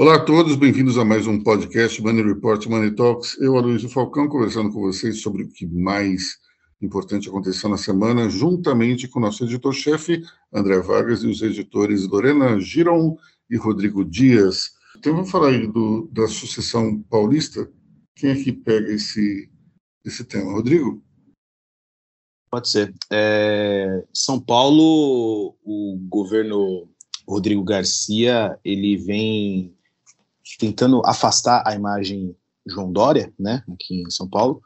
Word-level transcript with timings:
Olá 0.00 0.14
a 0.14 0.24
todos, 0.24 0.56
bem-vindos 0.56 0.96
a 0.96 1.04
mais 1.04 1.26
um 1.26 1.38
podcast 1.38 2.00
Money 2.00 2.24
Report 2.24 2.64
Money 2.64 2.90
Talks. 2.92 3.38
Eu, 3.38 3.58
Aloysio 3.58 3.90
Falcão, 3.90 4.30
conversando 4.30 4.72
com 4.72 4.80
vocês 4.80 5.20
sobre 5.20 5.42
o 5.42 5.48
que 5.50 5.66
mais 5.66 6.38
importante 6.80 7.28
aconteceu 7.28 7.68
na 7.68 7.76
semana, 7.76 8.26
juntamente 8.30 9.06
com 9.06 9.20
nosso 9.20 9.44
editor-chefe, 9.44 10.22
André 10.50 10.80
Vargas, 10.80 11.22
e 11.22 11.26
os 11.26 11.42
editores 11.42 12.08
Lorena 12.08 12.58
Giron 12.58 13.18
e 13.50 13.58
Rodrigo 13.58 14.02
Dias. 14.02 14.70
Então, 14.96 15.12
vamos 15.12 15.30
falar 15.30 15.48
aí 15.48 15.66
do, 15.66 16.08
da 16.10 16.26
sucessão 16.26 17.02
paulista. 17.02 17.70
Quem 18.16 18.30
é 18.30 18.42
que 18.42 18.52
pega 18.52 18.90
esse, 18.90 19.50
esse 20.02 20.24
tema? 20.24 20.50
Rodrigo? 20.50 21.04
Pode 22.50 22.70
ser. 22.70 22.94
É, 23.12 24.02
São 24.14 24.40
Paulo, 24.40 25.58
o 25.62 25.98
governo 26.08 26.88
Rodrigo 27.28 27.62
Garcia, 27.62 28.58
ele 28.64 28.96
vem 28.96 29.76
tentando 30.58 31.02
afastar 31.04 31.62
a 31.66 31.74
imagem 31.74 32.34
João 32.66 32.92
Dória, 32.92 33.32
né, 33.38 33.64
aqui 33.72 34.02
em 34.02 34.10
São 34.10 34.28
Paulo, 34.28 34.62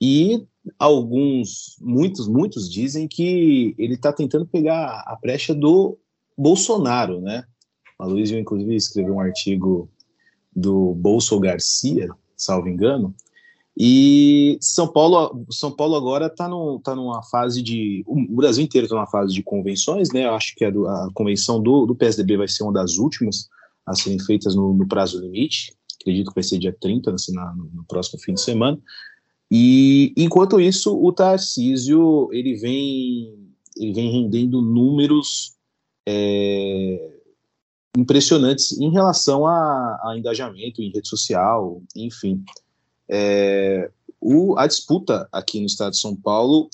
e 0.00 0.46
alguns, 0.78 1.76
muitos, 1.80 2.28
muitos 2.28 2.70
dizem 2.70 3.06
que 3.08 3.74
ele 3.78 3.94
está 3.94 4.12
tentando 4.12 4.46
pegar 4.46 5.04
a 5.06 5.16
brecha 5.20 5.54
do 5.54 5.96
Bolsonaro, 6.36 7.20
né? 7.20 7.44
A 7.98 8.04
Luiz, 8.04 8.30
inclusive, 8.30 8.74
escreveu 8.74 9.14
um 9.14 9.20
artigo 9.20 9.88
do 10.54 10.94
Bolso 10.94 11.38
Garcia, 11.40 12.10
salvo 12.36 12.68
engano, 12.68 13.14
e 13.78 14.56
São 14.60 14.88
Paulo, 14.88 15.46
São 15.50 15.70
Paulo 15.70 15.96
agora 15.96 16.26
está 16.28 16.48
tá 16.82 16.94
numa 16.94 17.22
fase 17.22 17.62
de. 17.62 18.02
O 18.06 18.36
Brasil 18.36 18.64
inteiro 18.64 18.86
está 18.86 18.96
numa 18.96 19.06
fase 19.06 19.34
de 19.34 19.42
convenções, 19.42 20.10
né? 20.12 20.24
Eu 20.24 20.34
acho 20.34 20.54
que 20.54 20.64
a, 20.64 20.68
a 20.68 21.10
convenção 21.12 21.60
do, 21.60 21.84
do, 21.84 21.94
PSDB 21.94 22.38
vai 22.38 22.48
ser 22.48 22.62
uma 22.62 22.72
das 22.72 22.96
últimas 22.96 23.50
a 23.86 23.94
serem 23.94 24.18
feitas 24.18 24.54
no, 24.54 24.74
no 24.74 24.86
prazo 24.86 25.20
limite. 25.20 25.74
Acredito 26.00 26.28
que 26.28 26.34
vai 26.34 26.44
ser 26.44 26.58
dia 26.58 26.76
30, 26.78 27.12
assim, 27.12 27.32
na, 27.32 27.54
no, 27.54 27.84
próximo 27.84 28.20
fim 28.20 28.34
de 28.34 28.40
semana. 28.40 28.78
E 29.50 30.12
enquanto 30.16 30.60
isso, 30.60 30.96
o 30.96 31.12
Tarcísio 31.12 32.28
ele 32.32 32.54
vem, 32.56 33.52
ele 33.76 33.92
vem 33.92 34.10
rendendo 34.10 34.60
números 34.60 35.54
é, 36.06 37.16
impressionantes 37.96 38.78
em 38.78 38.90
relação 38.90 39.46
a, 39.46 40.00
a 40.04 40.14
engajamento 40.18 40.82
em 40.82 40.90
rede 40.90 41.08
social, 41.08 41.82
enfim. 41.94 42.42
É, 43.08 43.90
o, 44.20 44.58
a 44.58 44.66
disputa 44.66 45.28
aqui 45.30 45.60
no 45.60 45.66
estado 45.66 45.92
de 45.92 46.00
São 46.00 46.14
Paulo, 46.14 46.68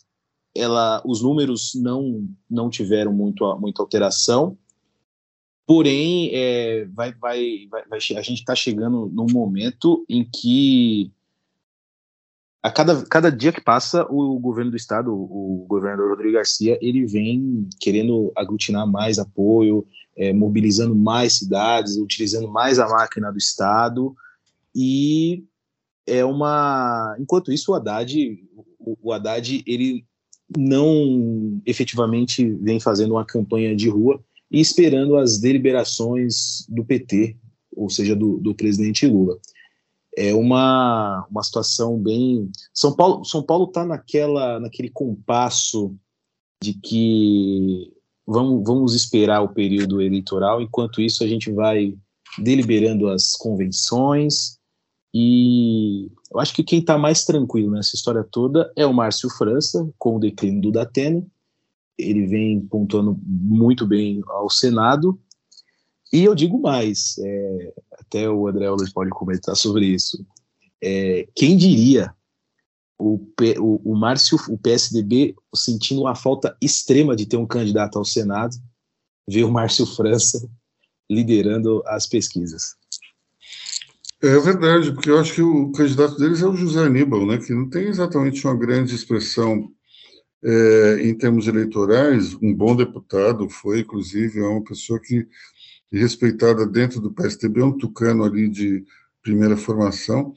ela, 0.54 1.02
os 1.04 1.22
números 1.22 1.72
não, 1.74 2.28
não 2.48 2.68
tiveram 2.70 3.12
muito, 3.12 3.44
muita 3.58 3.82
alteração, 3.82 4.56
porém, 5.66 6.30
é, 6.32 6.84
vai, 6.86 7.12
vai, 7.14 7.66
vai, 7.70 7.84
vai, 7.88 7.98
a 7.98 8.22
gente 8.22 8.40
está 8.40 8.54
chegando 8.54 9.10
num 9.12 9.26
momento 9.30 10.04
em 10.08 10.24
que 10.24 11.12
a 12.62 12.70
cada, 12.70 13.04
cada 13.06 13.30
dia 13.30 13.52
que 13.52 13.60
passa, 13.60 14.06
o 14.08 14.38
governo 14.38 14.70
do 14.70 14.76
estado, 14.76 15.12
o 15.12 15.66
governador 15.68 16.10
Rodrigo 16.10 16.34
Garcia, 16.34 16.78
ele 16.80 17.04
vem 17.04 17.68
querendo 17.80 18.32
aglutinar 18.36 18.86
mais 18.86 19.18
apoio, 19.18 19.84
é, 20.16 20.32
mobilizando 20.32 20.94
mais 20.94 21.38
cidades, 21.38 21.96
utilizando 21.96 22.48
mais 22.48 22.78
a 22.78 22.88
máquina 22.88 23.32
do 23.32 23.38
estado, 23.38 24.14
e 24.74 25.44
é 26.06 26.24
uma. 26.24 27.16
Enquanto 27.18 27.52
isso, 27.52 27.72
o 27.72 27.74
Haddad, 27.74 28.38
o, 28.78 28.96
o 29.02 29.12
Haddad, 29.12 29.62
ele 29.66 30.04
não 30.56 31.60
efetivamente 31.66 32.48
vem 32.60 32.78
fazendo 32.78 33.14
uma 33.14 33.24
campanha 33.24 33.74
de 33.74 33.88
rua 33.88 34.22
e 34.52 34.60
esperando 34.60 35.16
as 35.16 35.38
deliberações 35.38 36.66
do 36.68 36.84
PT, 36.84 37.36
ou 37.74 37.88
seja, 37.88 38.14
do, 38.14 38.38
do 38.38 38.54
presidente 38.54 39.06
Lula. 39.06 39.38
É 40.14 40.34
uma, 40.34 41.26
uma 41.30 41.42
situação 41.42 41.98
bem. 41.98 42.50
São 42.74 42.94
Paulo 42.94 43.24
São 43.24 43.42
Paulo 43.42 43.64
está 43.64 43.84
naquela 43.84 44.60
naquele 44.60 44.90
compasso 44.90 45.94
de 46.62 46.74
que 46.74 47.90
vamos, 48.26 48.62
vamos 48.62 48.94
esperar 48.94 49.40
o 49.40 49.54
período 49.54 50.02
eleitoral, 50.02 50.60
enquanto 50.60 51.00
isso 51.00 51.24
a 51.24 51.26
gente 51.26 51.50
vai 51.50 51.94
deliberando 52.38 53.08
as 53.08 53.32
convenções 53.32 54.60
e 55.14 56.10
eu 56.32 56.40
acho 56.40 56.54
que 56.54 56.64
quem 56.64 56.78
está 56.78 56.96
mais 56.96 57.24
tranquilo 57.24 57.70
nessa 57.70 57.94
história 57.94 58.24
toda 58.24 58.72
é 58.74 58.86
o 58.86 58.94
Márcio 58.94 59.28
França, 59.28 59.88
com 59.98 60.16
o 60.16 60.20
declínio 60.20 60.62
do 60.62 60.72
Datena. 60.72 61.22
Ele 62.02 62.26
vem 62.26 62.60
pontuando 62.60 63.18
muito 63.24 63.86
bem 63.86 64.22
ao 64.26 64.50
Senado. 64.50 65.18
E 66.12 66.24
eu 66.24 66.34
digo 66.34 66.60
mais, 66.60 67.16
é, 67.18 67.74
até 67.92 68.28
o 68.28 68.46
André 68.46 68.70
Olas 68.70 68.92
pode 68.92 69.10
comentar 69.10 69.56
sobre 69.56 69.86
isso. 69.86 70.24
É, 70.82 71.26
quem 71.34 71.56
diria 71.56 72.14
o, 72.98 73.18
o, 73.58 73.92
o 73.92 73.96
Márcio, 73.96 74.38
o 74.48 74.58
PSDB, 74.58 75.34
sentindo 75.54 76.02
uma 76.02 76.14
falta 76.14 76.56
extrema 76.60 77.16
de 77.16 77.26
ter 77.26 77.36
um 77.36 77.46
candidato 77.46 77.98
ao 77.98 78.04
Senado, 78.04 78.54
ver 79.26 79.44
o 79.44 79.50
Márcio 79.50 79.86
França 79.86 80.48
liderando 81.10 81.82
as 81.86 82.06
pesquisas. 82.06 82.76
É 84.22 84.38
verdade, 84.38 84.92
porque 84.92 85.10
eu 85.10 85.18
acho 85.18 85.34
que 85.34 85.42
o 85.42 85.72
candidato 85.72 86.16
deles 86.16 86.42
é 86.42 86.46
o 86.46 86.54
José 86.54 86.84
Aníbal, 86.84 87.26
né, 87.26 87.38
que 87.38 87.52
não 87.52 87.68
tem 87.68 87.88
exatamente 87.88 88.46
uma 88.46 88.56
grande 88.56 88.94
expressão 88.94 89.68
é, 90.44 90.98
em 91.02 91.14
termos 91.14 91.46
eleitorais, 91.46 92.34
um 92.34 92.52
bom 92.54 92.74
deputado, 92.74 93.48
foi, 93.48 93.80
inclusive, 93.80 94.40
é 94.40 94.46
uma 94.46 94.64
pessoa 94.64 95.00
que 95.00 95.26
respeitada 95.90 96.66
dentro 96.66 97.00
do 97.00 97.12
PSDB, 97.12 97.62
um 97.62 97.76
tucano 97.76 98.24
ali 98.24 98.48
de 98.48 98.84
primeira 99.22 99.56
formação, 99.56 100.34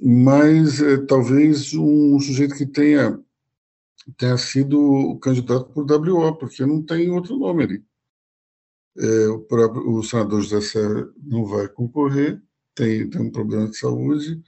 mas 0.00 0.80
é, 0.80 0.96
talvez 0.98 1.74
um 1.74 2.18
sujeito 2.18 2.56
que 2.56 2.66
tenha 2.66 3.18
tenha 4.16 4.36
sido 4.38 4.80
o 4.80 5.18
candidato 5.18 5.66
por 5.72 5.84
WO, 5.84 6.34
porque 6.36 6.64
não 6.66 6.82
tem 6.82 7.10
outro 7.10 7.36
nome 7.36 7.64
ali. 7.64 7.84
É, 8.98 9.28
o, 9.28 9.40
próprio, 9.40 9.88
o 9.88 10.02
senador 10.02 10.42
José 10.42 10.60
Serra 10.60 11.08
não 11.22 11.44
vai 11.44 11.68
concorrer, 11.68 12.42
tem, 12.74 13.08
tem 13.08 13.20
um 13.20 13.30
problema 13.30 13.68
de 13.68 13.76
saúde. 13.76 14.42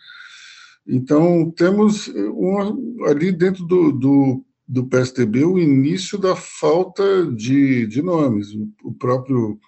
Então, 0.87 1.51
temos 1.53 2.09
uma, 2.09 2.77
ali 3.09 3.31
dentro 3.31 3.65
do, 3.65 3.93
do, 3.93 4.45
do, 4.73 4.87
PSDB 4.87 5.45
o 5.45 5.59
início 5.59 6.17
da 6.17 6.35
falta 6.35 7.27
de, 7.27 7.87
de 7.87 8.01
nomes. 8.01 8.49
O 8.83 8.93
próprio, 8.93 9.61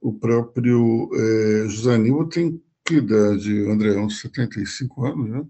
o 0.00 0.12
próprio 0.12 1.08
é, 1.14 1.68
José 1.68 1.94
Aníbal 1.94 2.28
tem 2.28 2.62
que 2.84 2.96
idade, 2.96 3.66
André? 3.70 3.96
Uns 3.98 4.20
75 4.20 5.06
anos, 5.06 5.30
né? 5.30 5.40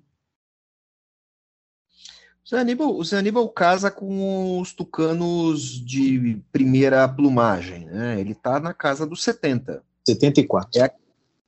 O 2.45 2.49
Zé, 2.49 2.61
Aníbal, 2.61 2.95
o 2.95 3.03
Zé 3.03 3.19
Aníbal 3.19 3.49
casa 3.49 3.91
com 3.91 4.61
os 4.61 4.73
tucanos 4.73 5.85
de 5.85 6.41
primeira 6.53 7.09
plumagem, 7.09 7.87
né? 7.87 8.21
Ele 8.21 8.33
está 8.33 8.61
na 8.61 8.75
casa 8.75 9.07
dos 9.07 9.23
70. 9.25 9.83
74. 10.07 10.83
É, 10.83 10.95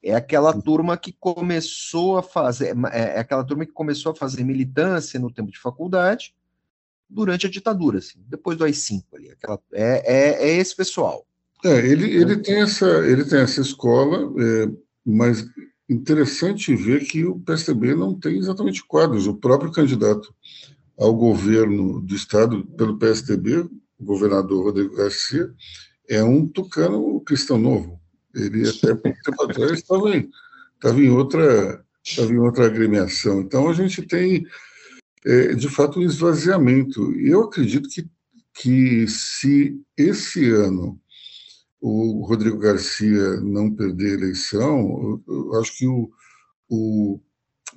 é 0.03 0.15
aquela 0.15 0.53
turma 0.53 0.97
que 0.97 1.13
começou 1.13 2.17
a 2.17 2.23
fazer, 2.23 2.75
é, 2.91 3.17
é, 3.17 3.19
aquela 3.21 3.45
turma 3.45 3.67
que 3.67 3.73
começou 3.73 4.13
a 4.13 4.17
fazer 4.17 4.43
militância 4.43 5.21
no 5.21 5.31
tempo 5.31 5.53
de 5.53 5.59
faculdade 5.59 6.35
durante 7.09 7.47
a 7.47 7.51
ditadura, 7.51 7.99
assim, 7.99 8.19
depois 8.27 8.57
do 8.57 8.65
AI-5 8.65 9.05
ali. 9.15 9.31
Aquela, 9.31 9.61
é, 9.73 10.03
é, 10.05 10.49
é, 10.49 10.57
esse 10.57 10.75
pessoal. 10.75 11.27
É, 11.65 11.79
ele, 11.87 12.11
ele, 12.15 12.37
tem 12.37 12.61
essa, 12.61 12.87
ele 13.07 13.25
tem 13.25 13.41
essa 13.41 13.61
escola, 13.61 14.33
é, 14.43 14.71
mas 15.05 15.47
interessante 15.89 16.75
ver 16.75 17.05
que 17.05 17.25
o 17.25 17.39
PSDB 17.39 17.95
não 17.95 18.19
tem 18.19 18.39
exatamente 18.39 18.85
quadros. 18.85 19.27
O 19.27 19.35
próprio 19.35 19.73
candidato 19.73 20.35
ao 20.99 21.15
governo 21.15 22.01
do 22.01 22.15
Estado 22.15 22.65
pelo 22.77 22.99
PSDB, 22.99 23.59
o 23.59 24.05
governador 24.05 24.65
Rodrigo 24.65 24.97
Garcia, 24.97 25.51
é 26.09 26.23
um 26.23 26.47
tucano 26.47 27.21
cristão 27.21 27.59
novo. 27.59 28.01
Ele 28.35 28.69
até 28.69 28.95
pouco 28.95 29.19
tempo 29.23 29.43
atrás 29.45 29.73
estava 29.73 30.17
em, 30.17 30.31
estava 30.75 31.01
em 31.01 31.11
outra 31.11 31.85
estava 32.05 32.33
em 32.33 32.39
outra 32.39 32.67
agremiação. 32.67 33.41
Então 33.41 33.69
a 33.69 33.73
gente 33.73 34.03
tem 34.03 34.47
é, 35.27 35.55
de 35.55 35.69
fato 35.69 35.99
um 35.99 36.03
esvaziamento. 36.03 37.13
E 37.15 37.29
eu 37.29 37.43
acredito 37.43 37.89
que 37.89 38.09
que 38.55 39.07
se 39.09 39.81
esse 39.97 40.49
ano 40.51 41.01
o 41.81 42.25
Rodrigo 42.27 42.57
Garcia 42.57 43.41
não 43.41 43.71
perder 43.71 44.13
a 44.13 44.15
eleição, 44.15 45.23
eu 45.29 45.61
acho 45.61 45.77
que 45.77 45.87
o, 45.87 46.11
o 46.71 47.21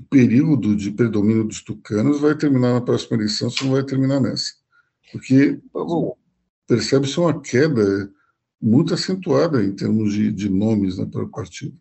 período 0.09 0.75
de 0.77 0.91
predomínio 0.91 1.43
dos 1.43 1.61
tucanos 1.61 2.21
vai 2.21 2.37
terminar 2.37 2.73
na 2.73 2.81
próxima 2.81 3.17
eleição, 3.17 3.49
se 3.49 3.65
não 3.65 3.73
vai 3.73 3.83
terminar 3.83 4.21
nessa. 4.21 4.53
Porque 5.11 5.59
percebe-se 6.65 7.19
uma 7.19 7.41
queda 7.41 8.09
muito 8.61 8.93
acentuada 8.93 9.61
em 9.61 9.75
termos 9.75 10.13
de, 10.13 10.31
de 10.31 10.47
nomes 10.47 10.97
né, 10.97 11.05
para 11.05 11.23
o 11.23 11.29
partido. 11.29 11.77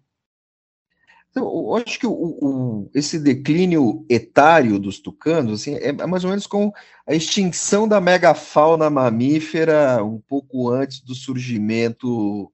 Então, 1.36 1.44
eu 1.44 1.76
acho 1.76 1.98
que 2.00 2.06
o, 2.06 2.12
o, 2.12 2.90
esse 2.94 3.18
declínio 3.18 4.06
etário 4.08 4.78
dos 4.78 4.98
tucanos 4.98 5.60
assim, 5.60 5.74
é, 5.74 5.88
é 5.88 6.06
mais 6.06 6.24
ou 6.24 6.30
menos 6.30 6.46
como 6.46 6.72
a 7.06 7.14
extinção 7.14 7.86
da 7.86 8.00
megafauna 8.00 8.88
mamífera 8.88 10.02
um 10.02 10.18
pouco 10.18 10.70
antes 10.70 11.00
do 11.00 11.14
surgimento 11.14 12.50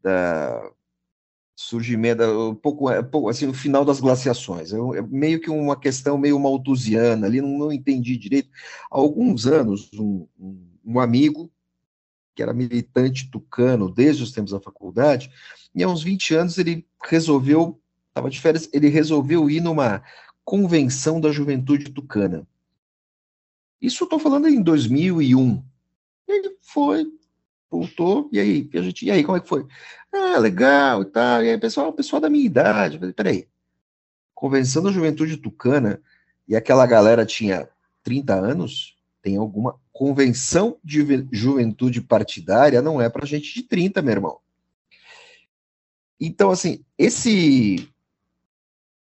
da, 0.00 0.62
surgimento, 1.56 2.22
um 2.22 2.54
pouco, 2.54 2.88
um 2.88 3.04
pouco 3.04 3.28
assim, 3.28 3.48
o 3.48 3.52
final 3.52 3.84
das 3.84 4.00
glaciações. 4.00 4.72
É, 4.72 4.76
é 4.76 5.02
meio 5.02 5.40
que 5.40 5.50
uma 5.50 5.78
questão 5.78 6.16
meio 6.16 6.38
malthusiana 6.38 7.26
ali, 7.26 7.40
não, 7.40 7.58
não 7.58 7.72
entendi 7.72 8.16
direito. 8.16 8.48
Há 8.90 8.96
alguns 8.96 9.46
anos, 9.46 9.90
um, 9.94 10.26
um 10.84 11.00
amigo 11.00 11.50
que 12.34 12.42
era 12.42 12.54
militante 12.54 13.28
tucano 13.28 13.92
desde 13.92 14.22
os 14.22 14.32
tempos 14.32 14.52
da 14.52 14.60
faculdade, 14.60 15.30
e 15.74 15.82
há 15.82 15.88
uns 15.88 16.02
20 16.02 16.34
anos 16.34 16.58
ele 16.58 16.86
resolveu, 17.04 17.80
estava 18.20 18.30
de 18.30 18.40
férias, 18.40 18.68
ele 18.72 18.88
resolveu 18.88 19.50
ir 19.50 19.60
numa 19.60 20.02
convenção 20.44 21.20
da 21.20 21.32
juventude 21.32 21.90
tucana. 21.90 22.46
Isso 23.80 24.04
estou 24.04 24.18
falando 24.18 24.46
em 24.48 24.62
2001. 24.62 25.64
Ele 26.28 26.56
foi, 26.60 27.06
voltou, 27.70 28.28
e 28.30 28.38
aí, 28.38 28.70
a 28.74 28.82
gente, 28.82 29.06
e 29.06 29.10
aí, 29.10 29.24
como 29.24 29.38
é 29.38 29.40
que 29.40 29.48
foi? 29.48 29.66
Ah, 30.12 30.38
legal 30.38 31.02
e 31.02 31.06
tal, 31.06 31.42
e 31.42 31.50
aí, 31.50 31.58
pessoal, 31.58 31.92
pessoal 31.92 32.20
da 32.20 32.28
minha 32.28 32.44
idade, 32.44 32.98
peraí, 33.14 33.48
convenção 34.34 34.82
da 34.82 34.92
juventude 34.92 35.36
tucana, 35.36 36.00
e 36.46 36.54
aquela 36.54 36.86
galera 36.86 37.24
tinha 37.24 37.68
30 38.02 38.34
anos, 38.34 38.96
tem 39.22 39.36
alguma 39.36 39.78
convenção 39.92 40.78
de 40.82 41.26
juventude 41.30 42.00
partidária 42.00 42.80
não 42.80 43.00
é 43.00 43.08
para 43.08 43.26
gente 43.26 43.52
de 43.54 43.62
30, 43.62 44.00
meu 44.02 44.12
irmão. 44.12 44.38
Então, 46.18 46.50
assim, 46.50 46.84
esse 46.98 47.89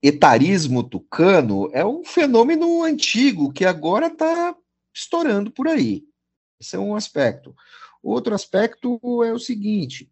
etarismo 0.01 0.83
tucano 0.83 1.69
é 1.73 1.85
um 1.85 2.03
fenômeno 2.03 2.83
antigo 2.83 3.51
que 3.51 3.65
agora 3.65 4.07
está 4.07 4.55
estourando 4.93 5.51
por 5.51 5.67
aí. 5.67 6.05
Esse 6.59 6.75
é 6.75 6.79
um 6.79 6.95
aspecto. 6.95 7.55
Outro 8.01 8.33
aspecto 8.33 8.99
é 9.23 9.33
o 9.33 9.39
seguinte: 9.39 10.09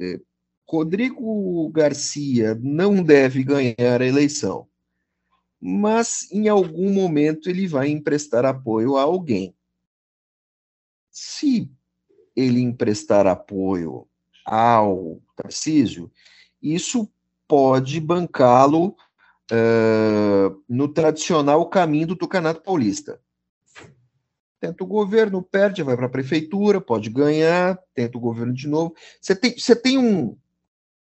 é, 0.00 0.20
Rodrigo 0.66 1.68
Garcia 1.70 2.54
não 2.60 3.02
deve 3.02 3.44
ganhar 3.44 4.00
a 4.00 4.06
eleição, 4.06 4.66
mas 5.60 6.30
em 6.32 6.48
algum 6.48 6.92
momento 6.92 7.48
ele 7.48 7.66
vai 7.66 7.88
emprestar 7.88 8.44
apoio 8.44 8.96
a 8.96 9.02
alguém. 9.02 9.54
Se 11.10 11.70
ele 12.34 12.60
emprestar 12.60 13.26
apoio 13.26 14.08
ao 14.44 15.20
Tarcísio, 15.36 16.10
isso 16.60 17.08
pode 17.46 18.00
bancá-lo 18.00 18.96
uh, 19.50 20.62
no 20.68 20.88
tradicional 20.88 21.68
caminho 21.68 22.08
do 22.08 22.16
Tucanato 22.16 22.62
Paulista. 22.62 23.20
Tenta 24.60 24.84
o 24.84 24.86
governo, 24.86 25.42
perde, 25.42 25.82
vai 25.82 25.96
para 25.96 26.06
a 26.06 26.10
prefeitura, 26.10 26.80
pode 26.80 27.10
ganhar, 27.10 27.78
tenta 27.94 28.16
o 28.16 28.20
governo 28.20 28.54
de 28.54 28.68
novo. 28.68 28.94
Você 29.20 29.34
tem, 29.34 29.58
você 29.58 29.74
tem 29.74 29.98
um, 29.98 30.36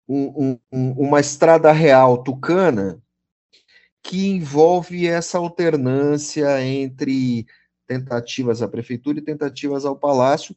um, 0.08 0.58
um, 0.72 0.92
uma 0.92 1.20
estrada 1.20 1.70
real 1.70 2.22
tucana 2.22 3.00
que 4.02 4.28
envolve 4.28 5.06
essa 5.06 5.36
alternância 5.36 6.64
entre 6.64 7.46
tentativas 7.86 8.62
à 8.62 8.68
prefeitura 8.68 9.18
e 9.18 9.22
tentativas 9.22 9.84
ao 9.84 9.96
palácio, 9.96 10.56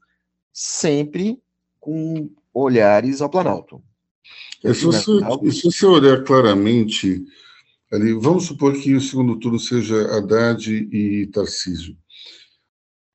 sempre 0.52 1.42
com 1.80 2.30
olhares 2.54 3.22
ao 3.22 3.30
Planalto. 3.30 3.84
Se, 4.62 4.86
você, 4.86 5.52
se 5.52 5.64
você 5.64 5.86
olhar 5.86 6.24
claramente, 6.24 7.26
ali, 7.94 8.14
vamos 8.14 8.46
supor 8.46 8.74
que 8.74 8.96
o 8.96 9.02
segundo 9.02 9.40
turno 9.40 9.60
seja 9.60 10.18
Haddad 10.18 10.72
e 10.72 11.28
Tarcísio. 11.28 11.98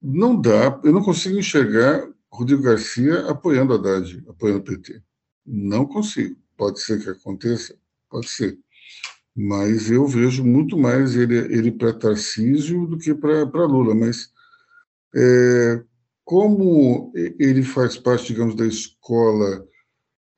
Não 0.01 0.41
dá, 0.41 0.81
eu 0.85 0.93
não 0.93 1.03
consigo 1.03 1.39
enxergar 1.39 2.09
Rodrigo 2.31 2.63
Garcia 2.63 3.29
apoiando 3.29 3.75
Haddad, 3.75 4.25
apoiando 4.29 4.61
o 4.61 4.65
PT. 4.65 5.03
Não 5.45 5.85
consigo. 5.85 6.37
Pode 6.57 6.81
ser 6.81 7.03
que 7.03 7.11
aconteça? 7.11 7.77
Pode 8.09 8.29
ser 8.29 8.59
mas 9.41 9.89
eu 9.89 10.05
vejo 10.05 10.45
muito 10.45 10.77
mais 10.77 11.15
ele, 11.15 11.37
ele 11.37 11.71
para 11.71 11.97
Tarcísio 11.97 12.89
do 12.89 12.99
que 12.99 13.15
para 13.15 13.45
Lula. 13.67 13.95
Mas 13.95 14.33
é, 15.15 15.81
como 16.25 17.13
ele 17.15 17.63
faz 17.63 17.97
parte, 17.97 18.33
digamos, 18.33 18.57
da 18.57 18.67
escola 18.67 19.65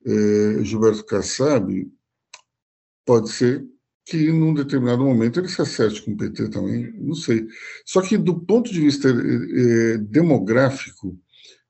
é, 0.05 0.63
Gilberto 0.63 1.03
Kassab, 1.03 1.91
pode 3.03 3.31
ser 3.31 3.65
que 4.11 4.29
num 4.29 4.53
determinado 4.53 5.05
momento 5.05 5.39
ele 5.39 5.47
se 5.47 5.61
acerte 5.61 6.01
com 6.01 6.11
o 6.11 6.17
PT 6.17 6.49
também, 6.49 6.91
não 6.97 7.15
sei. 7.15 7.47
Só 7.85 8.01
que 8.01 8.17
do 8.17 8.41
ponto 8.41 8.69
de 8.69 8.81
vista 8.81 9.07
é, 9.07 9.97
demográfico, 9.99 11.17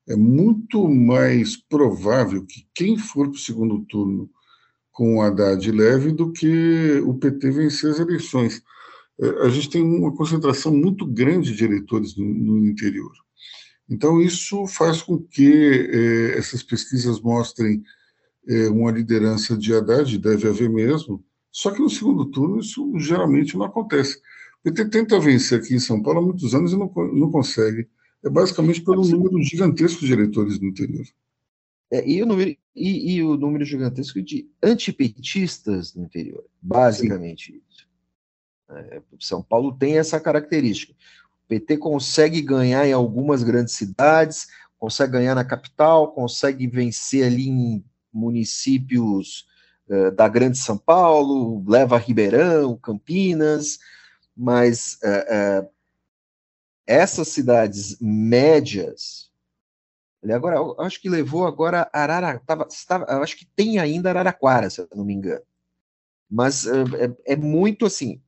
é 0.10 0.16
muito 0.16 0.90
mais 0.90 1.56
provável 1.56 2.44
que 2.44 2.68
quem 2.74 2.98
for 2.98 3.30
para 3.30 3.38
o 3.38 3.40
segundo 3.40 3.86
turno 3.86 4.28
com 4.92 5.18
o 5.18 5.22
Haddad 5.22 5.72
leve 5.72 6.12
do 6.12 6.32
que 6.32 7.00
o 7.06 7.14
PT 7.14 7.52
vencer 7.52 7.92
as 7.92 8.00
eleições. 8.00 8.64
É, 9.22 9.46
a 9.46 9.50
gente 9.50 9.70
tem 9.70 9.84
uma 9.84 10.16
concentração 10.16 10.74
muito 10.76 11.06
grande 11.06 11.56
de 11.56 11.64
eleitores 11.64 12.18
no, 12.18 12.26
no 12.26 12.66
interior. 12.66 13.12
Então, 13.88 14.20
isso 14.20 14.66
faz 14.66 15.04
com 15.04 15.20
que 15.20 15.52
é, 15.94 16.40
essas 16.40 16.64
pesquisas 16.64 17.22
mostrem 17.22 17.84
uma 18.72 18.92
liderança 18.92 19.56
de 19.56 19.72
Haddad, 19.72 20.18
deve 20.18 20.48
haver 20.48 20.68
mesmo, 20.68 21.24
só 21.52 21.72
que 21.72 21.82
no 21.82 21.90
segundo 21.90 22.26
turno 22.28 22.60
isso 22.60 22.92
geralmente 22.98 23.58
não 23.58 23.66
acontece. 23.66 24.18
O 24.60 24.64
PT 24.64 24.90
tenta 24.90 25.20
vencer 25.20 25.60
aqui 25.60 25.74
em 25.76 25.80
São 25.80 26.02
Paulo 26.02 26.20
há 26.20 26.22
muitos 26.22 26.56
anos 26.56 26.72
e 26.72 26.78
não, 26.78 26.92
não 27.14 27.32
consegue. 27.32 27.88
É 28.24 28.30
basicamente 28.30 28.82
pelo 28.82 29.06
número 29.06 29.42
gigantesco 29.42 30.06
de 30.06 30.14
eleitores 30.14 30.60
no 30.60 30.68
interior. 30.68 31.06
É, 31.92 32.08
e, 32.08 32.22
o 32.24 32.26
número, 32.26 32.56
e, 32.74 33.16
e, 33.16 33.24
o 33.24 33.36
número 33.36 33.66
gigantesco 33.66 34.22
de 34.22 34.50
antipetistas 34.64 35.94
no 35.94 36.06
interior, 36.06 36.46
basicamente 36.62 37.52
Sim. 37.52 37.62
isso. 37.70 37.88
É, 38.70 39.02
São 39.20 39.44
Paulo 39.44 39.76
tem 39.78 39.98
essa 39.98 40.20
característica. 40.20 40.94
O 41.44 41.48
PT 41.50 41.78
consegue 41.78 42.42
ganhar 42.42 42.88
em 42.88 42.94
algumas 42.94 43.44
grandes 43.44 43.74
cidades, 43.74 44.48
consegue 44.80 45.14
ganhar 45.14 45.36
na 45.36 45.44
capital, 45.44 46.14
consegue 46.14 46.66
vencer 46.66 47.26
ali 47.26 47.50
em 47.50 47.84
municípios 48.14 49.46
uh, 49.92 50.12
da 50.12 50.28
Grande 50.28 50.58
São 50.58 50.78
Paulo, 50.78 51.64
leva 51.68 51.98
Ribeirão, 51.98 52.78
Campinas, 52.78 53.78
mas 54.36 54.98
uh, 55.04 55.70
essas 56.88 57.28
cidades 57.28 57.98
médias, 58.00 59.30
ele 60.24 60.34
agora, 60.34 60.58
acho 60.80 61.02
que 61.02 61.10
levou 61.10 61.46
agora 61.46 61.90
Arara, 61.94 62.40
tava, 62.46 62.68
estava, 62.70 63.06
acho 63.22 63.38
que 63.38 63.46
tem 63.46 63.80
ainda 63.80 64.10
Araraquara, 64.10 64.70
se 64.70 64.82
eu 64.82 64.88
não 64.96 65.06
me 65.06 65.14
engano. 65.14 65.44
Mas 66.30 66.66
é, 66.66 67.06
é, 67.06 67.34
é 67.34 67.36
muito 67.36 67.86
assim, 67.86 68.22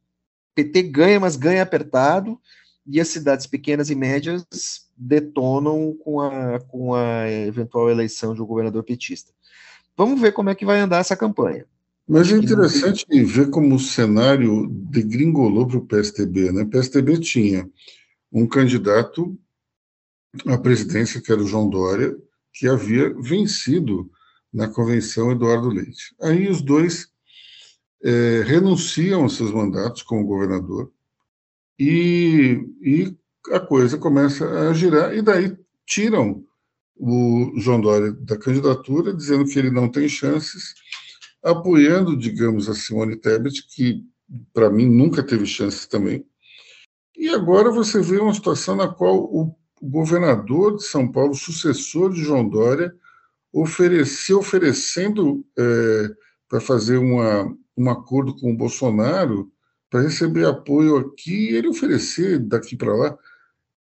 PT 0.55 0.83
ganha, 0.83 1.19
mas 1.19 1.35
ganha 1.35 1.63
apertado, 1.63 2.39
e 2.85 2.99
as 2.99 3.07
cidades 3.07 3.47
pequenas 3.47 3.89
e 3.89 3.95
médias 3.95 4.45
detonam 4.97 5.97
com 6.03 6.19
a, 6.19 6.59
com 6.59 6.93
a 6.93 7.29
eventual 7.29 7.89
eleição 7.89 8.33
de 8.33 8.41
um 8.41 8.45
governador 8.45 8.83
petista. 8.83 9.31
Vamos 9.97 10.19
ver 10.19 10.31
como 10.31 10.49
é 10.49 10.55
que 10.55 10.65
vai 10.65 10.79
andar 10.79 10.99
essa 10.99 11.15
campanha. 11.15 11.65
Mas 12.07 12.31
é 12.31 12.37
interessante 12.37 13.05
ver 13.23 13.49
como 13.49 13.75
o 13.75 13.79
cenário 13.79 14.67
degringolou 14.69 15.67
para 15.67 15.77
o 15.77 15.85
PSTB. 15.85 16.51
Né? 16.51 16.63
O 16.63 16.69
PSTB 16.69 17.19
tinha 17.19 17.69
um 18.31 18.45
candidato 18.45 19.37
a 20.47 20.57
presidência, 20.57 21.21
que 21.21 21.31
era 21.31 21.41
o 21.41 21.47
João 21.47 21.69
Dória, 21.69 22.15
que 22.51 22.67
havia 22.67 23.13
vencido 23.13 24.09
na 24.51 24.67
convenção 24.67 25.31
Eduardo 25.31 25.69
Leite. 25.69 26.15
Aí 26.21 26.49
os 26.49 26.61
dois 26.61 27.07
é, 28.03 28.43
renunciam 28.45 29.23
aos 29.23 29.35
seus 29.35 29.51
mandatos 29.51 30.01
como 30.01 30.25
governador 30.25 30.91
e, 31.79 32.59
e 32.81 33.17
a 33.51 33.59
coisa 33.59 33.97
começa 33.97 34.69
a 34.69 34.73
girar, 34.73 35.15
e 35.15 35.21
daí 35.21 35.57
tiram 35.85 36.45
o 37.05 37.59
João 37.59 37.81
Dória 37.81 38.13
da 38.13 38.37
candidatura, 38.37 39.13
dizendo 39.13 39.43
que 39.43 39.59
ele 39.59 39.69
não 39.69 39.89
tem 39.89 40.07
chances, 40.07 40.73
apoiando, 41.43 42.15
digamos, 42.15 42.69
a 42.69 42.73
Simone 42.73 43.17
Tebet, 43.17 43.67
que 43.75 44.01
para 44.53 44.69
mim 44.69 44.89
nunca 44.89 45.21
teve 45.21 45.45
chances 45.45 45.85
também. 45.85 46.25
E 47.17 47.27
agora 47.27 47.69
você 47.69 48.01
vê 48.01 48.19
uma 48.19 48.33
situação 48.33 48.77
na 48.77 48.87
qual 48.87 49.17
o 49.17 49.53
governador 49.81 50.77
de 50.77 50.83
São 50.83 51.11
Paulo, 51.11 51.35
sucessor 51.35 52.13
de 52.13 52.23
João 52.23 52.47
Dória, 52.47 52.95
ofereceu, 53.51 54.39
oferecendo 54.39 55.45
é, 55.59 56.09
para 56.47 56.61
fazer 56.61 56.97
uma, 56.97 57.53
um 57.77 57.89
acordo 57.89 58.33
com 58.37 58.49
o 58.49 58.57
Bolsonaro 58.57 59.51
para 59.89 60.03
receber 60.03 60.45
apoio 60.45 60.95
aqui 60.97 61.49
ele 61.49 61.67
oferecer 61.67 62.39
daqui 62.39 62.77
para 62.77 62.95
lá. 62.95 63.17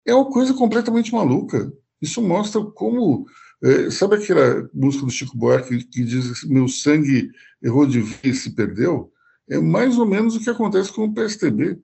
É 0.05 0.15
uma 0.15 0.31
coisa 0.31 0.53
completamente 0.53 1.11
maluca. 1.11 1.69
Isso 2.01 2.21
mostra 2.21 2.61
como. 2.63 3.25
É, 3.61 3.89
sabe 3.91 4.15
aquela 4.15 4.69
música 4.73 5.05
do 5.05 5.11
Chico 5.11 5.37
Buarque 5.37 5.83
que 5.83 6.03
diz 6.03 6.45
meu 6.45 6.69
sangue 6.69 7.29
errou 7.61 7.85
de 7.85 7.99
vez 7.99 8.23
e 8.23 8.33
se 8.33 8.55
perdeu? 8.55 9.11
É 9.49 9.59
mais 9.59 9.97
ou 9.97 10.05
menos 10.05 10.35
o 10.35 10.39
que 10.39 10.49
acontece 10.49 10.93
com 10.93 11.05
o 11.05 11.13
PSTB. 11.13 11.77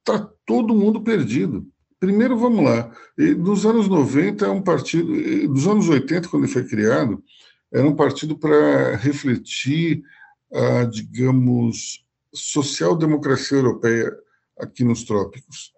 Está 0.00 0.18
todo 0.44 0.74
mundo 0.74 1.02
perdido. 1.02 1.66
Primeiro, 1.98 2.36
vamos 2.36 2.62
lá. 2.62 2.92
Nos 3.38 3.64
anos 3.64 3.88
90, 3.88 4.44
é 4.44 4.50
um 4.50 4.60
partido. 4.60 5.10
Nos 5.48 5.66
anos 5.66 5.88
80, 5.88 6.28
quando 6.28 6.44
ele 6.44 6.52
foi 6.52 6.64
criado, 6.64 7.22
era 7.72 7.88
um 7.88 7.96
partido 7.96 8.36
para 8.36 8.96
refletir 8.96 10.02
a, 10.52 10.84
digamos, 10.84 12.04
social-democracia 12.32 13.58
europeia 13.58 14.12
aqui 14.58 14.84
nos 14.84 15.04
trópicos. 15.04 15.72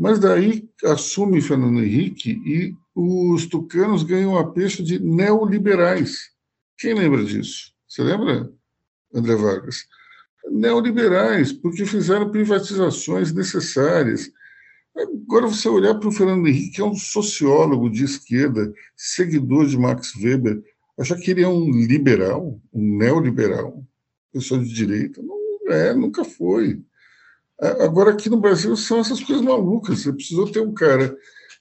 Mas 0.00 0.18
daí 0.18 0.66
assume 0.82 1.42
Fernando 1.42 1.84
Henrique 1.84 2.30
e 2.46 2.74
os 2.94 3.44
tucanos 3.44 4.02
ganham 4.02 4.38
a 4.38 4.50
peixe 4.50 4.82
de 4.82 4.98
neoliberais. 4.98 6.30
Quem 6.78 6.94
lembra 6.94 7.22
disso? 7.22 7.74
Você 7.86 8.02
lembra, 8.02 8.50
André 9.14 9.36
Vargas? 9.36 9.84
Neoliberais, 10.50 11.52
porque 11.52 11.84
fizeram 11.84 12.30
privatizações 12.30 13.30
necessárias. 13.34 14.32
Agora, 14.96 15.46
você 15.46 15.68
olhar 15.68 15.94
para 15.96 16.08
o 16.08 16.12
Fernando 16.12 16.48
Henrique, 16.48 16.76
que 16.76 16.80
é 16.80 16.84
um 16.84 16.96
sociólogo 16.96 17.90
de 17.90 18.02
esquerda, 18.02 18.72
seguidor 18.96 19.66
de 19.66 19.76
Max 19.76 20.14
Weber, 20.16 20.62
achar 20.98 21.16
que 21.16 21.30
ele 21.30 21.42
é 21.42 21.48
um 21.48 21.70
liberal, 21.70 22.58
um 22.72 22.96
neoliberal, 22.96 23.84
pessoa 24.32 24.64
de 24.64 24.72
direita. 24.72 25.20
Não 25.20 25.36
é, 25.68 25.92
nunca 25.94 26.24
foi. 26.24 26.80
Agora, 27.60 28.12
aqui 28.12 28.30
no 28.30 28.38
Brasil, 28.40 28.74
são 28.76 29.00
essas 29.00 29.22
coisas 29.22 29.44
malucas. 29.44 30.00
Você 30.00 30.12
precisou 30.12 30.50
ter 30.50 30.60
um 30.60 30.72
cara 30.72 31.14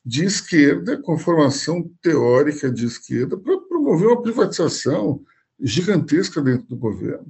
de 0.06 0.24
esquerda, 0.24 0.98
com 1.02 1.18
formação 1.18 1.92
teórica 2.02 2.72
de 2.72 2.86
esquerda, 2.86 3.38
para 3.38 3.60
promover 3.62 4.08
uma 4.08 4.22
privatização 4.22 5.22
gigantesca 5.60 6.42
dentro 6.42 6.68
do 6.68 6.78
governo. 6.78 7.28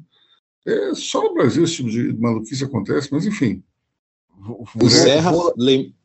É, 0.66 0.94
só 0.94 1.24
no 1.24 1.34
Brasil 1.34 1.64
esse 1.64 1.76
tipo 1.76 1.90
de 1.90 2.14
maluquice 2.14 2.64
acontece, 2.64 3.10
mas 3.12 3.26
enfim. 3.26 3.64
O 4.76 4.90
Serra, 4.90 5.32
lem, 5.58 5.96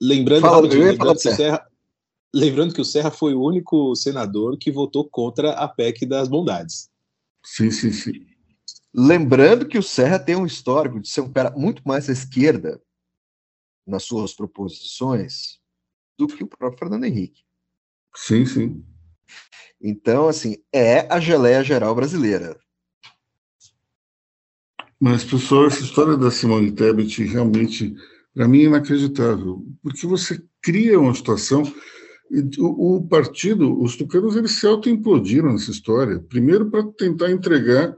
lembrando, 0.00 0.42
Fala, 0.42 0.60
lembrando, 0.60 0.98
que 0.98 1.28
o 1.28 1.34
Serra, 1.34 1.66
lembrando 2.32 2.74
que 2.74 2.80
o 2.80 2.84
Serra 2.84 3.10
foi 3.10 3.34
o 3.34 3.42
único 3.42 3.96
senador 3.96 4.56
que 4.58 4.70
votou 4.70 5.08
contra 5.08 5.52
a 5.52 5.66
PEC 5.66 6.06
das 6.06 6.28
bondades. 6.28 6.90
Sim, 7.42 7.70
sim, 7.70 7.90
sim. 7.90 8.29
Lembrando 8.92 9.66
que 9.66 9.78
o 9.78 9.82
Serra 9.82 10.18
tem 10.18 10.34
um 10.34 10.46
histórico 10.46 11.00
de 11.00 11.08
ser 11.08 11.20
um 11.20 11.32
cara 11.32 11.50
muito 11.50 11.82
mais 11.86 12.08
à 12.08 12.12
esquerda 12.12 12.82
nas 13.86 14.04
suas 14.04 14.34
proposições 14.34 15.60
do 16.18 16.26
que 16.26 16.42
o 16.42 16.46
próprio 16.46 16.78
Fernando 16.78 17.04
Henrique. 17.04 17.42
Sim, 18.14 18.44
sim. 18.44 18.84
Então, 19.80 20.28
assim, 20.28 20.56
é 20.72 21.12
a 21.12 21.20
geleia 21.20 21.62
geral 21.62 21.94
brasileira. 21.94 22.58
Mas, 24.98 25.24
pessoal, 25.24 25.66
essa 25.66 25.82
história 25.82 26.16
da 26.16 26.30
Simone 26.30 26.72
Tebet 26.72 27.24
realmente, 27.24 27.94
para 28.34 28.46
mim, 28.46 28.60
é 28.60 28.64
inacreditável. 28.64 29.64
Porque 29.82 30.06
você 30.06 30.42
cria 30.60 31.00
uma 31.00 31.14
situação. 31.14 31.62
O, 32.58 32.96
o 32.96 33.08
partido, 33.08 33.80
os 33.80 33.96
tucanos, 33.96 34.36
eles 34.36 34.52
se 34.52 34.66
autoimplodiram 34.66 35.52
nessa 35.52 35.70
história. 35.70 36.18
Primeiro, 36.18 36.70
para 36.70 36.86
tentar 36.92 37.30
entregar 37.30 37.96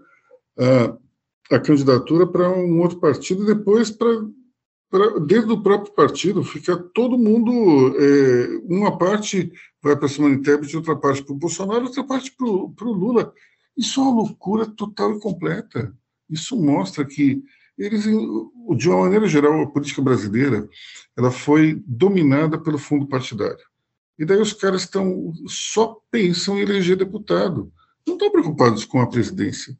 a, 0.58 1.58
candidatura 1.60 2.26
para 2.26 2.50
um 2.50 2.80
outro 2.80 2.98
partido, 2.98 3.44
depois 3.44 3.90
para 3.90 5.20
dentro 5.26 5.48
do 5.48 5.62
próprio 5.62 5.92
partido 5.94 6.44
fica 6.44 6.76
todo 6.76 7.18
mundo 7.18 7.94
é, 7.98 8.60
uma 8.64 8.96
parte 8.98 9.50
vai 9.82 9.96
para 9.96 10.08
Simone 10.08 10.42
Tebet, 10.42 10.76
outra 10.76 10.94
parte 10.94 11.22
para 11.24 11.34
o 11.34 11.38
Bolsonaro, 11.38 11.84
outra 11.84 12.04
parte 12.04 12.32
para 12.32 12.46
o 12.46 12.92
Lula. 12.92 13.32
Isso 13.76 14.00
é 14.00 14.02
uma 14.02 14.22
loucura 14.22 14.66
total 14.66 15.16
e 15.16 15.20
completa. 15.20 15.92
Isso 16.30 16.56
mostra 16.56 17.04
que 17.04 17.42
eles, 17.76 18.04
de 18.04 18.88
uma 18.88 19.00
maneira 19.00 19.26
geral, 19.26 19.60
a 19.60 19.66
política 19.66 20.00
brasileira 20.00 20.68
ela 21.16 21.30
foi 21.30 21.82
dominada 21.86 22.58
pelo 22.58 22.78
fundo 22.78 23.06
partidário. 23.06 23.64
E 24.18 24.24
daí 24.24 24.40
os 24.40 24.52
caras 24.52 24.82
estão 24.82 25.32
só 25.48 25.98
pensam 26.10 26.58
em 26.58 26.62
eleger 26.62 26.96
deputado, 26.96 27.72
não 28.06 28.14
estão 28.14 28.30
preocupados 28.30 28.84
com 28.84 29.00
a 29.00 29.08
presidência. 29.08 29.76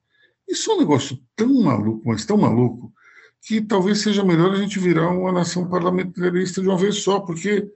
Isso 0.53 0.71
é 0.71 0.75
um 0.75 0.81
negócio 0.81 1.19
tão 1.35 1.63
maluco, 1.63 2.07
mas 2.07 2.27
tão 2.27 2.37
maluco, 2.37 2.93
que 3.41 3.63
talvez 3.63 4.03
seja 4.03 4.23
melhor 4.23 4.53
a 4.53 4.57
gente 4.57 4.79
virar 4.79 5.09
uma 5.09 5.33
nação 5.33 5.67
parlamentarista 5.67 6.61
de 6.61 6.69
uma 6.69 6.77
vez 6.77 6.97
só, 6.97 7.21
porque, 7.21 7.67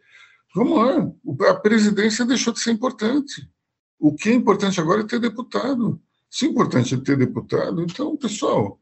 vamos 0.55 0.77
lá, 0.77 1.11
a 1.49 1.55
presidência 1.55 2.27
deixou 2.27 2.53
de 2.53 2.61
ser 2.61 2.73
importante. 2.73 3.51
O 3.99 4.15
que 4.15 4.29
é 4.29 4.35
importante 4.35 4.79
agora 4.79 5.01
é 5.01 5.07
ter 5.07 5.19
deputado. 5.19 5.99
Se 6.31 6.45
é 6.45 6.49
importante 6.51 6.95
é 6.95 7.01
ter 7.01 7.17
deputado, 7.17 7.81
então, 7.81 8.15
pessoal, 8.15 8.67
o 8.67 8.79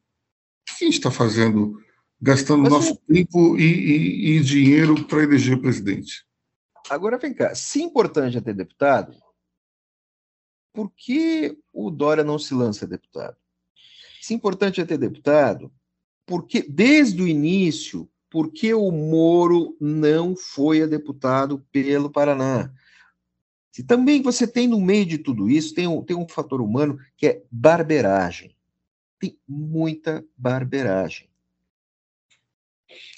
que 0.76 0.84
a 0.84 0.86
gente 0.86 0.94
está 0.94 1.12
fazendo, 1.12 1.80
gastando 2.20 2.62
Mas, 2.62 2.72
nosso 2.72 2.96
tempo 3.06 3.56
e, 3.56 3.62
e, 3.62 4.30
e 4.30 4.40
dinheiro 4.40 5.04
para 5.04 5.22
eleger 5.22 5.60
presidente? 5.60 6.26
Agora 6.90 7.16
vem 7.16 7.32
cá, 7.32 7.54
se 7.54 7.80
importante 7.80 8.36
é 8.36 8.40
ter 8.40 8.54
deputado, 8.54 9.14
por 10.72 10.90
que 10.90 11.56
o 11.72 11.92
Dória 11.92 12.24
não 12.24 12.40
se 12.40 12.52
lança 12.54 12.88
deputado? 12.88 13.36
Se 14.24 14.32
importante 14.32 14.80
é 14.80 14.86
ter 14.86 14.96
deputado, 14.96 15.70
porque 16.24 16.62
desde 16.66 17.20
o 17.20 17.28
início, 17.28 18.08
porque 18.30 18.72
o 18.72 18.90
Moro 18.90 19.76
não 19.78 20.34
foi 20.34 20.80
a 20.80 20.86
deputado 20.86 21.62
pelo 21.70 22.08
Paraná? 22.08 22.72
Se 23.70 23.84
também 23.84 24.22
você 24.22 24.46
tem 24.46 24.66
no 24.66 24.80
meio 24.80 25.04
de 25.04 25.18
tudo 25.18 25.50
isso, 25.50 25.74
tem 25.74 25.86
um, 25.86 26.02
tem 26.02 26.16
um 26.16 26.26
fator 26.26 26.62
humano 26.62 26.98
que 27.18 27.26
é 27.26 27.42
barberagem. 27.50 28.56
Tem 29.20 29.38
muita 29.46 30.24
barberagem. 30.34 31.28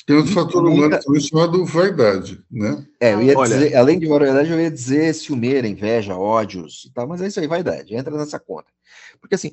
Tem 0.04 0.16
outro 0.16 0.32
fator 0.32 0.64
muita... 0.64 0.76
humano 0.76 1.02
também 1.04 1.20
chamado 1.20 1.64
vaidade, 1.64 2.44
né? 2.50 2.84
É, 2.98 3.14
eu 3.14 3.22
ia 3.22 3.38
Olha... 3.38 3.56
dizer, 3.56 3.76
além 3.76 4.00
de 4.00 4.08
vaidade, 4.08 4.50
eu 4.50 4.60
ia 4.60 4.72
dizer 4.72 5.14
ciumeira, 5.14 5.68
inveja, 5.68 6.16
ódios 6.16 6.84
e 6.84 6.92
tal, 6.92 7.06
mas 7.06 7.22
é 7.22 7.28
isso 7.28 7.38
aí, 7.38 7.46
vaidade, 7.46 7.94
entra 7.94 8.16
nessa 8.16 8.40
conta. 8.40 8.72
Porque 9.20 9.36
assim, 9.36 9.52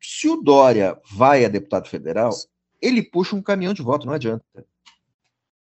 se 0.00 0.28
o 0.28 0.36
Dória 0.36 0.98
vai 1.12 1.44
a 1.44 1.48
deputado 1.48 1.88
federal, 1.88 2.30
ele 2.80 3.02
puxa 3.02 3.36
um 3.36 3.42
caminhão 3.42 3.74
de 3.74 3.82
voto, 3.82 4.06
não 4.06 4.14
adianta. 4.14 4.44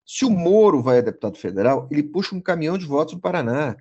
Se 0.04 0.24
o 0.24 0.30
Moro 0.30 0.82
vai 0.82 0.98
a 0.98 1.02
deputado 1.02 1.38
federal, 1.38 1.88
ele 1.90 2.02
puxa 2.02 2.34
um 2.34 2.40
caminhão 2.40 2.76
de 2.76 2.84
votos 2.84 3.14
no 3.14 3.20
Paraná. 3.20 3.76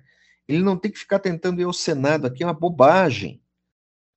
Ele 0.46 0.62
não 0.62 0.76
tem 0.76 0.90
que 0.90 0.98
ficar 0.98 1.18
tentando 1.18 1.60
ir 1.60 1.64
ao 1.64 1.72
Senado, 1.72 2.26
aqui 2.26 2.42
é 2.42 2.46
uma 2.46 2.54
bobagem. 2.54 3.42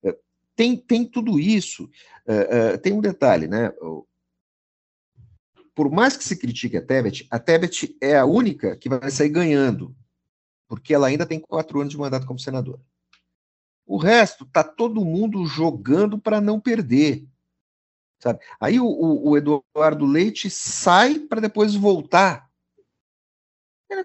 É, 0.04 0.16
tem, 0.56 0.78
tem 0.78 1.06
tudo 1.06 1.40
isso. 1.40 1.90
É, 2.26 2.36
é, 2.74 2.78
tem 2.78 2.94
um 2.94 3.02
detalhe, 3.02 3.48
né? 3.48 3.74
Por 5.74 5.92
mais 5.92 6.16
que 6.16 6.24
se 6.24 6.38
critique 6.38 6.78
a 6.78 6.82
Tebet, 6.82 7.28
a 7.30 7.40
Tebet 7.40 7.96
é 8.02 8.18
a 8.18 8.26
única 8.26 8.76
que 8.78 8.90
vai 8.90 9.12
sair 9.12 9.30
ganhando, 9.30 9.96
porque 10.68 10.94
ela 10.94 11.08
ainda 11.08 11.26
tem 11.26 11.40
quatro 11.40 11.80
anos 11.80 11.92
de 11.92 12.00
mandato 12.00 12.26
como 12.26 12.40
senadora. 12.40 12.82
O 13.88 13.98
resto 13.98 14.46
tá 14.46 14.66
todo 14.66 15.06
mundo 15.06 15.46
jogando 15.46 16.20
para 16.20 16.42
não 16.42 16.60
perder. 16.60 17.26
Sabe? 18.20 18.40
Aí 18.60 18.80
o, 18.80 18.86
o, 18.86 19.30
o 19.30 19.38
Eduardo 19.38 20.06
Leite 20.06 20.50
sai 20.50 21.20
para 21.20 21.40
depois 21.40 21.74
voltar. 21.74 22.52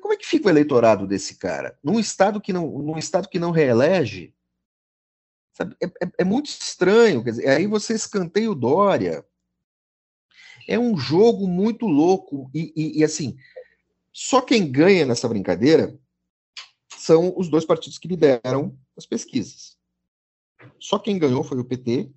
Como 0.01 0.15
é 0.15 0.17
que 0.17 0.27
fica 0.27 0.47
o 0.47 0.51
eleitorado 0.51 1.07
desse 1.07 1.35
cara? 1.35 1.77
Num 1.83 1.99
estado 1.99 2.41
que 2.41 2.53
não, 2.53 2.69
num 2.79 2.97
estado 2.97 3.29
que 3.29 3.41
não 3.41 3.51
reelege? 3.51 4.33
Sabe? 5.53 5.77
É, 5.83 5.87
é, 5.87 6.11
é 6.19 6.25
muito 6.25 6.47
estranho. 6.47 7.25
Quer 7.25 7.31
dizer, 7.31 7.49
aí 7.49 7.67
você 7.67 7.95
escanteia 7.95 8.51
o 8.51 8.55
Dória. 8.55 9.27
É 10.69 10.79
um 10.79 10.97
jogo 10.97 11.49
muito 11.49 11.87
louco. 11.87 12.49
E, 12.55 12.73
e, 12.77 13.01
e 13.01 13.05
assim, 13.05 13.37
só 14.13 14.41
quem 14.41 14.71
ganha 14.71 15.05
nessa 15.05 15.29
brincadeira 15.29 15.99
são 17.03 17.35
os 17.37 17.49
dois 17.49 17.65
partidos 17.65 17.99
que 17.99 18.07
lideram 18.07 18.79
as 18.97 19.05
pesquisas. 19.05 19.77
Só 20.79 21.01
quem 21.01 21.19
ganhou 21.19 21.43
foi 21.43 21.59
o 21.59 21.65
PT 21.65 22.09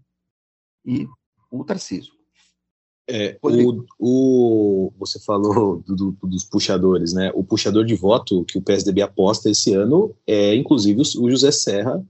e 0.86 1.08
o 1.50 1.64
Tarcísio. 1.64 2.14
É, 3.08 3.38
o, 3.42 3.84
o, 4.00 4.94
você 4.98 5.20
falou 5.20 5.82
do, 5.82 5.96
do, 5.96 6.28
dos 6.28 6.44
puxadores, 6.44 7.14
né? 7.14 7.32
O 7.34 7.44
puxador 7.44 7.84
de 7.84 7.96
voto 7.96 8.46
que 8.46 8.60
o 8.60 8.62
PSDB 8.62 9.02
aposta 9.02 9.50
esse 9.50 9.74
ano 9.74 10.16
é, 10.26 10.54
inclusive, 10.56 11.02
o, 11.02 11.24
o 11.24 11.32
José 11.32 11.52
Serra, 11.52 12.06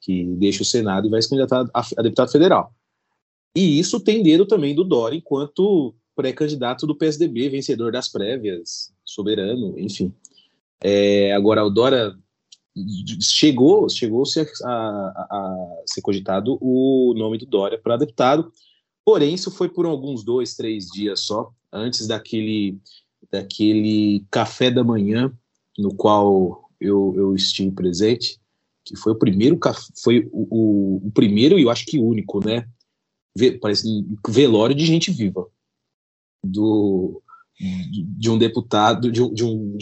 que 0.00 0.24
deixa 0.24 0.62
o 0.62 0.66
Senado 0.66 1.06
e 1.06 1.10
vai 1.10 1.20
se 1.20 1.28
candidatar 1.28 1.68
a, 1.74 1.80
a 1.98 2.02
deputado 2.02 2.32
federal. 2.32 2.72
E 3.54 3.78
isso 3.78 4.00
tem 4.00 4.22
dedo 4.22 4.46
também 4.46 4.74
do 4.74 4.84
Dória, 4.84 5.16
enquanto 5.16 5.94
pré-candidato 6.14 6.86
do 6.86 6.96
PSDB, 6.96 7.50
vencedor 7.50 7.92
das 7.92 8.08
prévias, 8.08 8.90
soberano, 9.04 9.78
enfim. 9.78 10.14
É, 10.82 11.32
agora, 11.32 11.64
o 11.64 11.70
Dória 11.70 12.16
chegou 13.20 13.88
chegou 13.88 14.24
a, 14.64 14.68
a, 14.68 15.26
a, 15.30 15.82
ser 15.86 16.02
cogitado 16.02 16.58
o 16.60 17.14
nome 17.16 17.38
do 17.38 17.46
Dória 17.46 17.78
para 17.78 17.96
deputado, 17.96 18.52
porém 19.04 19.34
isso 19.34 19.50
foi 19.50 19.68
por 19.68 19.86
alguns 19.86 20.22
dois, 20.22 20.54
três 20.54 20.86
dias 20.86 21.20
só, 21.20 21.50
antes 21.72 22.06
daquele, 22.06 22.78
daquele 23.30 24.24
café 24.30 24.70
da 24.70 24.84
manhã 24.84 25.32
no 25.78 25.94
qual 25.94 26.70
eu, 26.80 27.14
eu 27.16 27.34
estive 27.34 27.70
presente, 27.70 28.38
que 28.84 28.96
foi 28.96 29.12
o 29.12 29.18
primeiro 29.18 29.58
foi 30.02 30.28
o, 30.32 30.46
o, 30.50 31.06
o 31.06 31.10
primeiro 31.12 31.58
e 31.58 31.62
eu 31.62 31.70
acho 31.70 31.86
que 31.86 31.98
único, 31.98 32.44
né? 32.44 32.68
Parece 33.60 33.86
um 33.88 34.16
velório 34.28 34.74
de 34.74 34.86
gente 34.86 35.10
viva 35.10 35.46
do 36.42 37.22
de 37.58 38.30
um 38.30 38.36
deputado, 38.36 39.10
de 39.10 39.22
um, 39.22 39.32
de 39.32 39.44
um, 39.44 39.76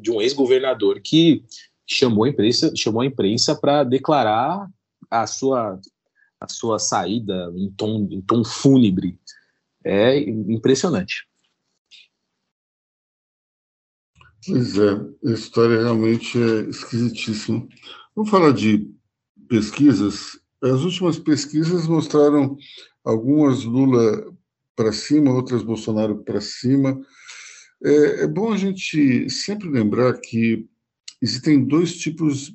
de 0.00 0.10
um 0.10 0.20
ex-governador 0.20 1.00
que 1.00 1.44
chamou 1.86 2.24
a 2.24 2.28
imprensa, 2.28 2.72
chamou 2.76 3.02
a 3.02 3.06
imprensa 3.06 3.54
para 3.54 3.84
declarar 3.84 4.68
a 5.10 5.26
sua 5.26 5.80
a 6.40 6.48
sua 6.48 6.78
saída 6.78 7.52
em 7.54 7.70
tom, 7.70 8.08
em 8.10 8.20
tom 8.20 8.44
fúnebre. 8.44 9.16
É 9.84 10.18
impressionante. 10.18 11.26
Pois 14.44 14.76
é, 14.76 14.90
a 15.24 15.30
história 15.32 15.82
realmente 15.82 16.36
é 16.36 16.68
esquisitíssima. 16.68 17.66
Vamos 18.14 18.30
falar 18.30 18.52
de 18.52 18.90
pesquisas. 19.48 20.40
As 20.60 20.80
últimas 20.80 21.18
pesquisas 21.18 21.86
mostraram 21.86 22.56
algumas 23.04 23.62
Lula 23.62 24.32
para 24.76 24.92
cima, 24.92 25.32
outras 25.32 25.62
Bolsonaro 25.62 26.22
para 26.24 26.40
cima. 26.40 27.00
É, 27.84 28.22
é, 28.22 28.26
bom 28.26 28.52
a 28.52 28.56
gente 28.56 29.28
sempre 29.28 29.68
lembrar 29.68 30.18
que 30.20 30.68
existem 31.20 31.64
dois 31.64 31.96
tipos, 31.96 32.54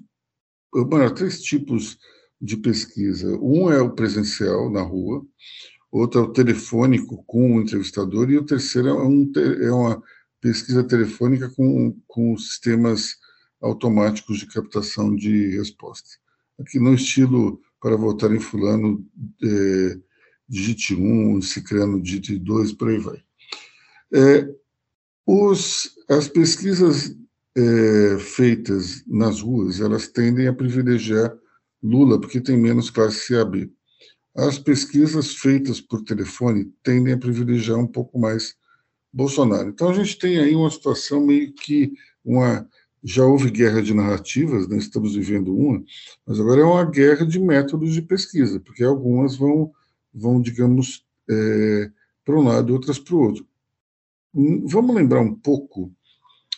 bueno, 0.74 1.14
três 1.14 1.42
tipos 1.42 1.98
de 2.40 2.58
pesquisa. 2.58 3.38
Um 3.42 3.72
é 3.72 3.82
o 3.82 3.92
presencial 3.92 4.70
na 4.70 4.82
rua, 4.82 5.26
outro 5.92 6.22
é 6.22 6.24
o 6.24 6.32
telefônico 6.32 7.24
com 7.26 7.56
o 7.56 7.62
entrevistador 7.62 8.30
e 8.30 8.38
o 8.38 8.46
terceiro 8.46 8.90
é, 8.90 8.94
um, 8.94 9.32
é 9.36 9.72
uma 9.72 10.02
pesquisa 10.40 10.84
telefônica 10.84 11.50
com, 11.50 12.00
com 12.08 12.38
sistemas 12.38 13.16
automáticos 13.62 14.40
de 14.40 14.48
captação 14.48 15.16
de 15.16 15.58
resposta. 15.58 16.10
Aqui 16.60 16.80
no 16.80 16.94
estilo 16.94 17.60
para 17.82 17.96
votar 17.96 18.34
em 18.34 18.40
fulano, 18.40 19.06
é, 19.44 20.00
digite 20.48 20.96
1, 20.96 21.42
ciclano, 21.42 22.02
digite 22.02 22.38
2, 22.38 22.74
por 22.74 22.90
aí 22.90 22.98
vai. 23.00 23.22
É, 24.14 24.50
os, 25.26 25.92
as 26.10 26.28
pesquisas 26.28 27.16
é, 27.56 28.18
feitas 28.20 29.04
nas 29.08 29.42
ruas, 29.42 29.82
elas 29.82 30.08
tendem 30.08 30.48
a 30.48 30.54
privilegiar 30.54 31.36
Lula, 31.82 32.20
porque 32.20 32.42
tem 32.42 32.58
menos 32.58 32.90
classe 32.90 33.36
AB. 33.36 33.72
As 34.36 34.60
pesquisas 34.60 35.36
feitas 35.36 35.82
por 35.82 36.04
telefone 36.04 36.72
tendem 36.84 37.14
a 37.14 37.18
privilegiar 37.18 37.78
um 37.78 37.88
pouco 37.88 38.20
mais 38.20 38.56
Bolsonaro. 39.12 39.70
Então 39.70 39.90
a 39.90 39.94
gente 39.94 40.18
tem 40.18 40.38
aí 40.38 40.56
uma 40.56 40.70
situação 40.70 41.26
meio 41.26 41.54
que 41.54 41.94
uma 42.24 42.68
já 43.04 43.24
houve 43.24 43.50
guerra 43.50 43.82
de 43.82 43.94
narrativas, 43.94 44.68
né? 44.68 44.78
estamos 44.78 45.16
vivendo 45.16 45.56
uma, 45.56 45.84
mas 46.26 46.40
agora 46.40 46.62
é 46.62 46.66
uma 46.66 46.84
guerra 46.84 47.26
de 47.26 47.40
métodos 47.40 47.94
de 47.94 48.02
pesquisa, 48.02 48.60
porque 48.60 48.84
algumas 48.84 49.36
vão, 49.36 49.72
vão 50.18 50.42
digamos, 50.42 51.06
é, 51.30 51.92
para 52.26 52.38
um 52.38 52.44
lado 52.44 52.70
e 52.70 52.74
outras 52.74 53.00
para 53.00 53.16
o 53.16 53.20
outro. 53.20 53.48
Hum, 54.34 54.66
vamos 54.68 54.96
lembrar 54.96 55.22
um 55.22 55.34
pouco 55.34 55.94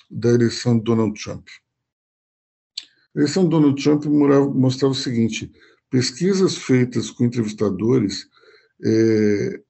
da 0.09 0.29
eleição 0.29 0.77
de 0.77 0.83
Donald 0.83 1.21
Trump. 1.21 1.47
A 3.15 3.19
eleição 3.19 3.43
de 3.43 3.49
Donald 3.49 3.81
Trump 3.81 4.05
mostrava 4.05 4.93
o 4.93 4.97
seguinte: 4.97 5.51
pesquisas 5.89 6.57
feitas 6.57 7.11
com 7.11 7.25
entrevistadores 7.25 8.27
é, 8.83 9.61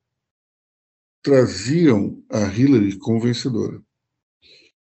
traziam 1.22 2.24
a 2.30 2.46
Hillary 2.48 2.98
como 2.98 3.22
vencedora. 3.22 3.82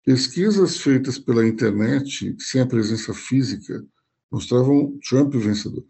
Pesquisas 0.04 0.78
feitas 0.78 1.18
pela 1.18 1.46
internet, 1.46 2.34
sem 2.38 2.60
a 2.60 2.66
presença 2.66 3.12
física, 3.12 3.84
mostravam 4.30 4.98
Trump 5.06 5.34
vencedor. 5.34 5.84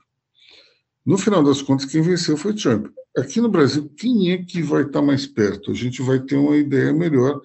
No 1.08 1.16
final 1.16 1.42
das 1.42 1.62
contas, 1.62 1.86
quem 1.86 2.02
venceu 2.02 2.36
foi 2.36 2.52
Trump. 2.52 2.88
Aqui 3.16 3.40
no 3.40 3.48
Brasil, 3.48 3.90
quem 3.96 4.30
é 4.30 4.44
que 4.44 4.60
vai 4.60 4.82
estar 4.82 5.00
mais 5.00 5.26
perto? 5.26 5.70
A 5.70 5.74
gente 5.74 6.02
vai 6.02 6.20
ter 6.20 6.36
uma 6.36 6.54
ideia 6.54 6.92
melhor 6.92 7.40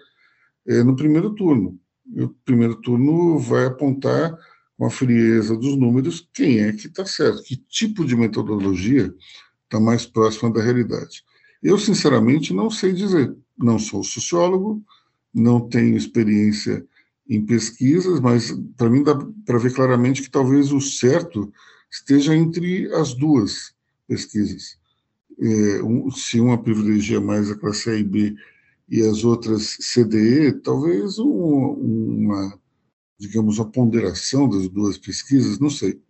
é, 0.68 0.84
no 0.84 0.98
primeiro 0.98 1.34
turno. 1.34 1.80
o 2.14 2.28
primeiro 2.44 2.76
turno 2.82 3.40
vai 3.40 3.68
apontar 3.68 4.38
com 4.78 4.86
a 4.86 4.90
frieza 4.90 5.56
dos 5.56 5.78
números 5.78 6.28
quem 6.34 6.60
é 6.60 6.74
que 6.74 6.88
está 6.88 7.06
certo, 7.06 7.42
que 7.42 7.56
tipo 7.56 8.04
de 8.04 8.18
metodologia 8.18 9.16
está 9.64 9.80
mais 9.80 10.06
próxima 10.06 10.52
da 10.52 10.62
realidade. 10.62 11.24
Eu, 11.64 11.78
sinceramente, 11.78 12.54
não 12.54 12.70
sei 12.70 12.92
dizer. 12.92 13.34
Não 13.58 13.80
sou 13.80 14.04
sociólogo, 14.04 14.84
não 15.34 15.70
tenho 15.70 15.96
experiência 15.96 16.86
em 17.30 17.46
pesquisas, 17.46 18.20
mas 18.20 18.52
para 18.76 18.90
mim 18.90 19.04
dá 19.04 19.18
para 19.46 19.58
ver 19.58 19.74
claramente 19.74 20.22
que 20.22 20.30
talvez 20.30 20.74
o 20.74 20.82
certo 20.82 21.50
esteja 21.94 22.36
entre 22.36 22.92
as 22.94 23.14
duas 23.14 23.74
pesquisas. 24.08 24.78
É, 25.40 25.84
um, 25.84 26.10
se 26.12 26.40
uma 26.40 26.62
privilegia 26.62 27.22
mais 27.22 27.50
a 27.50 27.56
classe 27.56 27.90
A 27.90 27.96
e 27.96 28.04
B 28.04 28.36
e 28.90 29.02
as 29.02 29.24
outras 29.24 29.78
CDE, 29.78 30.60
talvez 30.64 31.20
um, 31.20 31.26
uma, 31.28 32.60
digamos, 33.20 33.60
uma 33.60 33.70
ponderação 33.70 34.50
das 34.50 34.68
duas 34.68 34.98
pesquisas, 34.98 35.60
não 35.60 35.70
sei. 35.70 36.02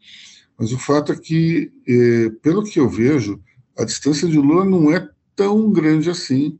Mas 0.58 0.72
o 0.72 0.78
fato 0.78 1.12
é 1.12 1.16
que, 1.16 1.72
é, 1.88 2.30
pelo 2.42 2.64
que 2.64 2.80
eu 2.80 2.90
vejo, 2.90 3.42
a 3.78 3.84
distância 3.84 4.28
de 4.28 4.38
Lula 4.38 4.66
não 4.66 4.92
é 4.92 5.10
tão 5.36 5.72
grande 5.72 6.10
assim, 6.10 6.60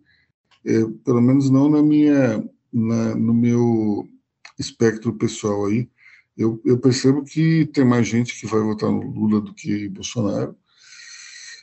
é, 0.66 0.86
pelo 1.04 1.22
menos 1.22 1.50
não 1.50 1.70
na 1.70 1.82
minha, 1.82 2.44
na, 2.72 3.16
no 3.16 3.34
meu 3.34 4.08
espectro 4.60 5.14
pessoal 5.14 5.68
aí. 5.68 5.90
Eu, 6.38 6.62
eu, 6.66 6.80
percebo 6.80 7.24
que 7.24 7.66
tem 7.68 7.86
mais 7.86 8.08
gente 8.08 8.40
que 8.40 8.48
vai 8.48 8.60
votar 8.62 8.92
no 8.92 9.02
Lula 9.12 9.40
do 9.40 9.54
que 9.54 9.88
Bolsonaro, 9.90 10.56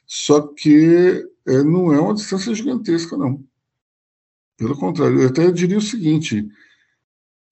só 0.07 0.41
que 0.41 1.25
é, 1.47 1.63
não 1.63 1.93
é 1.93 2.01
uma 2.01 2.15
distância 2.15 2.55
gigantesca, 2.55 3.17
não. 3.17 3.45
Pelo 4.57 4.77
contrário, 4.77 5.21
eu 5.21 5.29
até 5.29 5.51
diria 5.51 5.79
o 5.79 5.83
seguinte: 5.83 6.49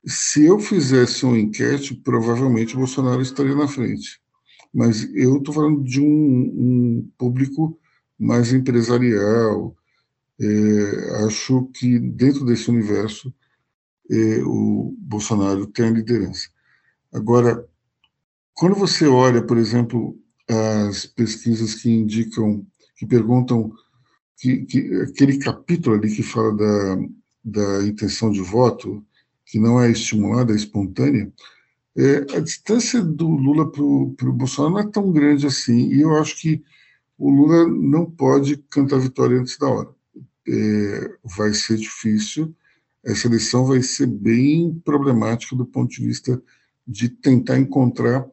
se 0.07 0.45
eu 0.45 0.59
fizesse 0.59 1.25
uma 1.25 1.39
enquete, 1.39 1.95
provavelmente 1.95 2.77
Bolsonaro 2.77 3.23
estaria 3.23 3.55
na 3.55 3.69
frente. 3.69 4.21
Mas 4.73 5.05
eu 5.15 5.39
estou 5.39 5.55
falando 5.55 5.83
de 5.83 6.01
um, 6.01 6.05
um 6.07 7.11
público 7.17 7.79
mais 8.19 8.53
empresarial. 8.53 9.75
É, 10.41 11.25
acho 11.27 11.67
que 11.75 11.99
dentro 11.99 12.45
desse 12.45 12.71
universo 12.71 13.35
é, 14.11 14.43
o 14.45 14.95
Bolsonaro 14.99 15.67
tem 15.67 15.87
a 15.87 15.91
liderança. 15.91 16.49
Agora, 17.13 17.67
quando 18.55 18.75
você 18.75 19.07
olha, 19.07 19.43
por 19.43 19.57
exemplo, 19.57 20.19
as 20.49 21.07
pesquisas 21.07 21.75
que 21.75 21.91
indicam, 21.91 22.67
que 22.97 23.07
perguntam, 23.07 23.73
que, 24.37 24.65
que 24.65 24.95
aquele 25.03 25.39
capítulo 25.39 25.97
ali 25.97 26.15
que 26.15 26.23
fala 26.23 26.57
da, 26.57 26.97
da 27.45 27.87
intenção 27.87 28.31
de 28.31 28.41
voto, 28.41 29.05
que 29.47 29.59
não 29.59 29.81
é 29.81 29.91
estimulada, 29.91 30.53
é 30.53 30.57
espontânea, 30.57 31.33
é, 31.97 32.37
a 32.37 32.41
distância 32.41 33.03
do 33.03 33.29
Lula 33.29 33.71
para 33.73 33.83
o 33.83 34.33
Bolsonaro 34.33 34.75
não 34.75 34.81
é 34.81 34.91
tão 34.91 35.11
grande 35.11 35.47
assim, 35.47 35.89
e 35.93 36.01
eu 36.01 36.17
acho 36.17 36.41
que 36.41 36.63
o 37.19 37.31
Lula 37.31 37.67
não 37.67 38.09
pode 38.09 38.57
cantar 38.71 39.01
vitória 39.01 39.39
antes 39.39 39.59
da 39.59 39.69
hora. 39.69 39.89
É, 40.47 41.17
vai 41.25 41.53
ser 41.53 41.77
difícil, 41.77 42.55
essa 43.05 43.27
eleição 43.27 43.65
vai 43.65 43.83
ser 43.83 44.07
bem 44.07 44.81
problemática 44.85 45.57
do 45.57 45.67
ponto 45.67 45.91
de 45.91 46.07
vista 46.07 46.41
de 46.89 47.11
tentar 47.11 47.59
encontrar 47.59 48.27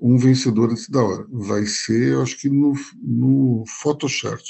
um 0.00 0.16
vencedor 0.16 0.70
antes 0.70 0.88
da 0.88 1.04
hora. 1.04 1.26
Vai 1.30 1.66
ser, 1.66 2.14
eu 2.14 2.22
acho 2.22 2.38
que 2.38 2.48
no, 2.48 2.72
no 3.02 3.64
Photoshop. 3.66 4.42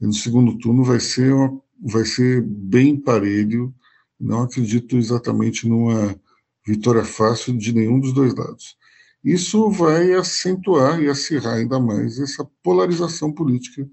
No 0.00 0.12
segundo 0.12 0.58
turno 0.58 0.82
vai 0.82 0.98
ser, 0.98 1.32
uma, 1.32 1.62
vai 1.80 2.04
ser 2.04 2.42
bem 2.42 2.96
parelho. 2.96 3.72
Não 4.18 4.42
acredito 4.42 4.96
exatamente 4.96 5.68
numa 5.68 6.18
vitória 6.66 7.04
fácil 7.04 7.56
de 7.56 7.72
nenhum 7.72 8.00
dos 8.00 8.12
dois 8.12 8.34
lados. 8.34 8.76
Isso 9.22 9.70
vai 9.70 10.14
acentuar 10.14 11.00
e 11.00 11.08
acirrar 11.08 11.58
ainda 11.58 11.78
mais 11.78 12.18
essa 12.18 12.44
polarização 12.62 13.32
política 13.32 13.88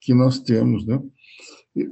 que 0.00 0.12
nós 0.12 0.40
temos, 0.40 0.84
né? 0.84 1.00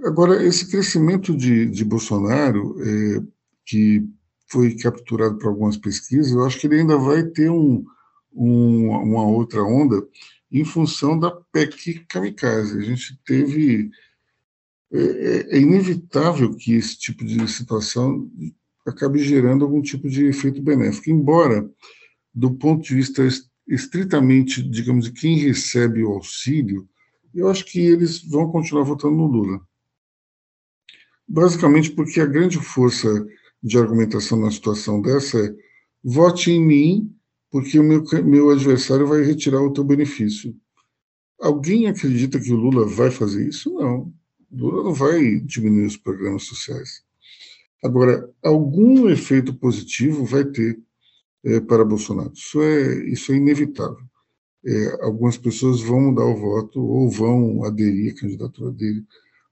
Agora, 0.04 0.44
esse 0.44 0.68
crescimento 0.68 1.36
de, 1.36 1.66
de 1.66 1.84
Bolsonaro, 1.84 2.74
é, 2.82 3.22
que 3.64 4.04
foi 4.48 4.74
capturado 4.76 5.38
por 5.38 5.48
algumas 5.48 5.76
pesquisas, 5.76 6.32
eu 6.32 6.44
acho 6.44 6.58
que 6.58 6.66
ele 6.66 6.80
ainda 6.80 6.96
vai 6.96 7.22
ter 7.22 7.50
um, 7.50 7.84
um, 8.32 8.88
uma 8.90 9.26
outra 9.26 9.62
onda 9.62 10.06
em 10.50 10.64
função 10.64 11.18
da 11.18 11.30
PEC 11.30 12.06
kamikaze. 12.08 12.78
A 12.78 12.82
gente 12.82 13.18
teve. 13.24 13.90
É, 14.90 15.00
é, 15.00 15.56
é 15.56 15.60
inevitável 15.60 16.54
que 16.54 16.72
esse 16.72 16.98
tipo 16.98 17.22
de 17.22 17.46
situação 17.46 18.30
acabe 18.86 19.18
gerando 19.18 19.64
algum 19.64 19.82
tipo 19.82 20.08
de 20.08 20.24
efeito 20.24 20.62
benéfico, 20.62 21.10
embora 21.10 21.68
do 22.34 22.54
ponto 22.54 22.82
de 22.82 22.94
vista 22.94 23.22
estritamente, 23.66 24.62
digamos, 24.62 25.04
de 25.04 25.12
quem 25.12 25.36
recebe 25.36 26.02
o 26.02 26.12
auxílio, 26.12 26.88
eu 27.34 27.48
acho 27.48 27.66
que 27.66 27.80
eles 27.80 28.22
vão 28.22 28.50
continuar 28.50 28.84
votando 28.84 29.16
no 29.16 29.26
Lula. 29.26 29.60
Basicamente 31.26 31.90
porque 31.90 32.20
a 32.20 32.26
grande 32.26 32.58
força 32.58 33.08
de 33.62 33.78
argumentação 33.78 34.38
na 34.38 34.50
situação 34.50 35.00
dessa 35.00 35.38
é 35.38 35.54
vote 36.02 36.50
em 36.50 36.64
mim 36.64 37.14
porque 37.50 37.78
o 37.78 37.82
meu, 37.82 38.04
meu 38.24 38.50
adversário 38.50 39.06
vai 39.06 39.22
retirar 39.22 39.62
o 39.62 39.72
teu 39.72 39.82
benefício. 39.82 40.54
Alguém 41.40 41.86
acredita 41.86 42.38
que 42.38 42.52
o 42.52 42.56
Lula 42.56 42.86
vai 42.86 43.10
fazer 43.10 43.48
isso? 43.48 43.72
Não. 43.74 44.12
Lula 44.50 44.84
não 44.84 44.92
vai 44.92 45.40
diminuir 45.40 45.86
os 45.86 45.96
programas 45.96 46.44
sociais. 46.44 47.02
Agora, 47.82 48.28
algum 48.42 49.08
efeito 49.08 49.54
positivo 49.54 50.24
vai 50.24 50.44
ter 50.44 50.78
é, 51.44 51.60
para 51.60 51.84
Bolsonaro. 51.84 52.32
Isso 52.34 52.60
é, 52.60 53.08
isso 53.08 53.32
é 53.32 53.36
inevitável. 53.36 54.04
É, 54.64 55.04
algumas 55.04 55.38
pessoas 55.38 55.80
vão 55.80 56.00
mudar 56.00 56.24
o 56.24 56.36
voto 56.36 56.80
ou 56.80 57.08
vão 57.08 57.64
aderir 57.64 58.12
à 58.12 58.20
candidatura 58.20 58.72
dele, 58.72 59.04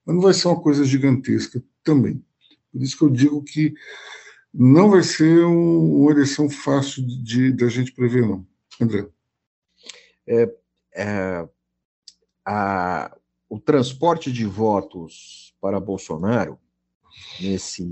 mas 0.05 0.15
não 0.15 0.21
vai 0.21 0.33
ser 0.33 0.49
uma 0.49 0.61
coisa 0.61 0.83
gigantesca 0.83 1.63
também. 1.83 2.21
Por 2.71 2.81
isso 2.81 2.97
que 2.97 3.03
eu 3.03 3.09
digo 3.09 3.43
que 3.43 3.73
não 4.53 4.89
vai 4.89 5.03
ser 5.03 5.45
um, 5.45 6.01
uma 6.01 6.11
eleição 6.11 6.49
fácil 6.49 7.05
de, 7.05 7.51
da 7.51 7.67
gente 7.67 7.91
prever, 7.91 8.27
não. 8.27 8.45
André. 8.81 9.07
É, 10.25 10.55
é, 10.95 11.49
a, 12.45 13.15
o 13.49 13.59
transporte 13.59 14.31
de 14.31 14.45
votos 14.45 15.55
para 15.61 15.79
Bolsonaro, 15.79 16.59
nesse, 17.39 17.85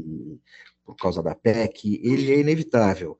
por 0.83 0.95
causa 0.95 1.21
da 1.21 1.35
PEC, 1.35 1.99
ele 2.03 2.31
é 2.31 2.39
inevitável. 2.39 3.17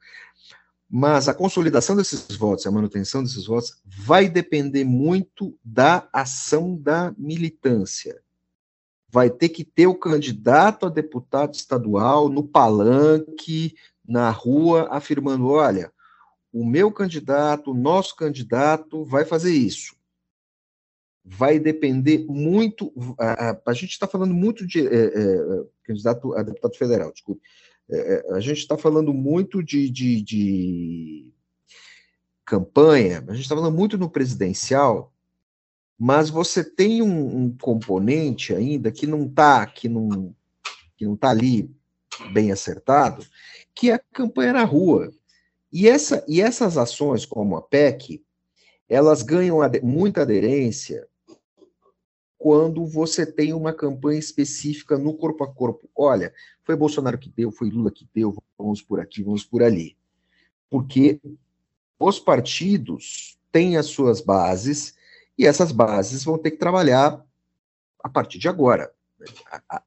Mas 0.90 1.28
a 1.28 1.34
consolidação 1.34 1.96
desses 1.96 2.36
votos, 2.36 2.66
a 2.66 2.72
manutenção 2.72 3.24
desses 3.24 3.46
votos, 3.46 3.82
vai 3.86 4.30
depender 4.30 4.84
muito 4.84 5.58
da 5.64 6.08
ação 6.14 6.78
da 6.78 7.14
militância. 7.18 8.22
Vai 9.16 9.30
ter 9.30 9.48
que 9.48 9.64
ter 9.64 9.88
o 9.88 9.96
candidato 9.96 10.86
a 10.86 10.90
deputado 10.90 11.54
estadual 11.54 12.28
no 12.28 12.46
palanque, 12.46 13.74
na 14.06 14.30
rua, 14.30 14.90
afirmando: 14.92 15.48
olha, 15.48 15.90
o 16.52 16.66
meu 16.66 16.92
candidato, 16.92 17.72
o 17.72 17.74
nosso 17.74 18.14
candidato 18.18 19.06
vai 19.06 19.24
fazer 19.24 19.54
isso. 19.54 19.96
Vai 21.24 21.60
depender 21.60 22.26
muito. 22.28 22.92
A, 23.18 23.52
a, 23.52 23.62
a 23.68 23.74
gente 23.74 23.92
está 23.92 24.06
falando 24.06 24.34
muito 24.34 24.68
de 24.68 24.86
é, 24.86 25.06
é, 25.06 25.64
candidato 25.86 26.34
a 26.36 26.44
deputado 26.44 26.76
federal, 26.76 27.14
desculpe. 27.14 27.42
É, 27.90 28.16
é, 28.16 28.34
a 28.34 28.42
gente 28.42 28.58
está 28.58 28.78
falando 28.78 29.14
muito 29.14 29.64
de, 29.64 29.90
de, 29.90 30.22
de 30.22 31.34
campanha, 32.44 33.24
a 33.30 33.32
gente 33.32 33.44
está 33.44 33.56
falando 33.56 33.78
muito 33.78 33.98
no 33.98 34.10
presidencial, 34.10 35.15
mas 35.98 36.30
você 36.30 36.64
tem 36.64 37.02
um, 37.02 37.44
um 37.44 37.58
componente 37.58 38.54
ainda 38.54 38.92
que 38.92 39.08
não 39.08 39.26
está 39.26 39.66
que 39.66 39.88
não, 39.88 40.36
que 40.98 41.06
não 41.06 41.16
tá 41.16 41.30
ali 41.30 41.70
bem 42.34 42.52
acertado, 42.52 43.26
que 43.74 43.90
é 43.90 43.96
a 43.96 44.02
campanha 44.14 44.54
na 44.54 44.64
rua. 44.64 45.12
E, 45.72 45.88
essa, 45.88 46.24
e 46.28 46.42
essas 46.42 46.78
ações, 46.78 47.26
como 47.26 47.58
a 47.58 47.62
PEC, 47.62 48.24
elas 48.88 49.22
ganham 49.22 49.60
muita 49.84 50.22
aderência 50.22 51.08
quando 52.38 52.86
você 52.86 53.26
tem 53.26 53.54
uma 53.54 53.74
campanha 53.74 54.20
específica 54.20 54.98
no 54.98 55.16
corpo 55.16 55.44
a 55.44 55.52
corpo. 55.52 55.90
Olha, 55.96 56.34
foi 56.64 56.76
Bolsonaro 56.76 57.18
que 57.18 57.30
deu, 57.30 57.52
foi 57.52 57.70
Lula 57.70 57.92
que 57.92 58.08
deu, 58.14 58.36
vamos 58.58 58.82
por 58.82 59.00
aqui, 59.00 59.24
vamos 59.24 59.44
por 59.44 59.64
ali. 59.64 59.98
Porque 60.70 61.20
os 62.00 62.20
partidos 62.20 63.38
têm 63.52 63.78
as 63.78 63.88
suas 63.88 64.22
bases 64.22 64.96
e 65.38 65.46
essas 65.46 65.72
bases 65.72 66.24
vão 66.24 66.38
ter 66.38 66.52
que 66.52 66.58
trabalhar 66.58 67.24
a 68.04 68.10
partir 68.10 68.38
de 68.38 68.48
agora. 68.48 68.94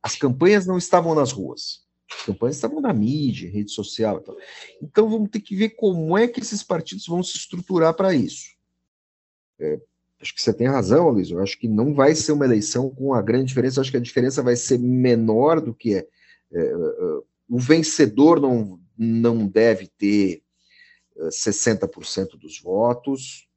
As 0.02 0.16
campanhas 0.16 0.66
não 0.66 0.76
estavam 0.76 1.14
nas 1.14 1.32
ruas. 1.32 1.86
As 2.10 2.24
campanhas 2.24 2.56
estavam 2.56 2.80
na 2.80 2.92
mídia, 2.92 3.50
rede 3.50 3.70
social. 3.70 4.18
Então. 4.18 4.36
então 4.82 5.10
vamos 5.10 5.30
ter 5.30 5.40
que 5.40 5.54
ver 5.54 5.70
como 5.70 6.16
é 6.16 6.26
que 6.26 6.40
esses 6.40 6.62
partidos 6.62 7.06
vão 7.06 7.22
se 7.22 7.36
estruturar 7.36 7.94
para 7.94 8.14
isso. 8.14 8.56
É, 9.60 9.80
acho 10.20 10.34
que 10.34 10.42
você 10.42 10.52
tem 10.52 10.66
razão, 10.66 11.10
Luiz. 11.10 11.30
Eu 11.30 11.42
acho 11.42 11.58
que 11.58 11.68
não 11.68 11.94
vai 11.94 12.14
ser 12.14 12.32
uma 12.32 12.44
eleição 12.44 12.90
com 12.90 13.14
a 13.14 13.22
grande 13.22 13.46
diferença. 13.46 13.78
Eu 13.78 13.82
acho 13.82 13.90
que 13.90 13.96
a 13.96 14.00
diferença 14.00 14.42
vai 14.42 14.56
ser 14.56 14.78
menor 14.78 15.60
do 15.60 15.74
que 15.74 15.94
é. 15.94 16.08
é, 16.52 16.60
é 16.60 17.28
o 17.50 17.58
vencedor 17.58 18.40
não, 18.40 18.78
não 18.96 19.46
deve 19.46 19.86
ter 19.86 20.42
60% 21.18 22.34
é, 22.34 22.36
dos 22.36 22.60
votos 22.60 23.48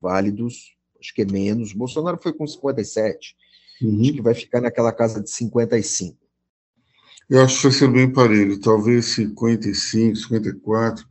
válidos. 0.00 0.76
Acho 1.04 1.14
que 1.14 1.20
é 1.20 1.26
menos. 1.26 1.74
Bolsonaro 1.74 2.18
foi 2.20 2.32
com 2.32 2.46
57. 2.46 3.36
Uhum. 3.82 4.00
Acho 4.00 4.12
que 4.14 4.22
vai 4.22 4.34
ficar 4.34 4.62
naquela 4.62 4.90
casa 4.90 5.22
de 5.22 5.28
55. 5.28 6.16
Eu 7.28 7.42
acho 7.42 7.56
que 7.56 7.62
vai 7.64 7.72
ser 7.72 7.90
bem 7.90 8.10
parelho, 8.10 8.58
talvez 8.58 9.06
55, 9.06 10.16
54. 10.16 11.06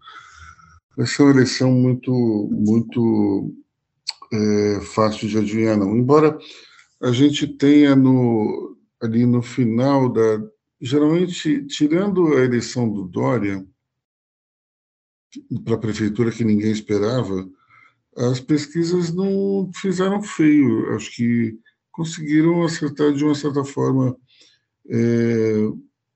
Vai 0.97 1.05
ser 1.05 1.21
uma 1.21 1.31
eleição 1.31 1.71
muito, 1.71 2.11
muito 2.51 3.53
é, 4.31 4.81
fácil 4.81 5.27
de 5.27 5.37
adivinhar, 5.37 5.77
não. 5.77 5.95
Embora 5.95 6.39
a 7.01 7.11
gente 7.11 7.45
tenha 7.45 7.95
no, 7.95 8.75
ali 8.99 9.27
no 9.27 9.43
final 9.43 10.09
da. 10.09 10.41
Geralmente, 10.81 11.65
tirando 11.67 12.35
a 12.35 12.41
eleição 12.41 12.89
do 12.89 13.07
Dória 13.07 13.65
para 15.63 15.75
a 15.75 15.79
prefeitura 15.79 16.31
que 16.31 16.43
ninguém 16.43 16.71
esperava, 16.71 17.47
as 18.17 18.39
pesquisas 18.39 19.13
não 19.13 19.69
fizeram 19.75 20.21
feio. 20.21 20.95
Acho 20.95 21.15
que 21.15 21.57
conseguiram 21.91 22.63
acertar 22.63 23.13
de 23.13 23.23
uma 23.23 23.35
certa 23.35 23.63
forma. 23.63 24.15
É, 24.89 25.69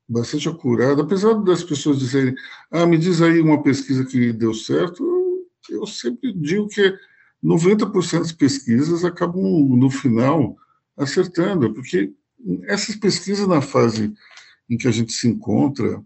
bastante 0.07 0.47
acurada, 0.47 1.01
apesar 1.01 1.33
das 1.33 1.63
pessoas 1.63 1.99
dizerem, 1.99 2.33
ah, 2.71 2.85
me 2.85 2.97
diz 2.97 3.21
aí 3.21 3.41
uma 3.41 3.61
pesquisa 3.61 4.05
que 4.05 4.31
deu 4.31 4.53
certo, 4.53 5.45
eu 5.69 5.85
sempre 5.85 6.33
digo 6.33 6.67
que 6.67 6.97
90% 7.43 8.19
das 8.19 8.31
pesquisas 8.31 9.03
acabam, 9.03 9.43
no 9.75 9.89
final, 9.89 10.55
acertando, 10.95 11.73
porque 11.73 12.13
essas 12.63 12.95
pesquisas, 12.95 13.47
na 13.47 13.61
fase 13.61 14.13
em 14.69 14.77
que 14.77 14.87
a 14.87 14.91
gente 14.91 15.11
se 15.11 15.27
encontra, 15.27 16.01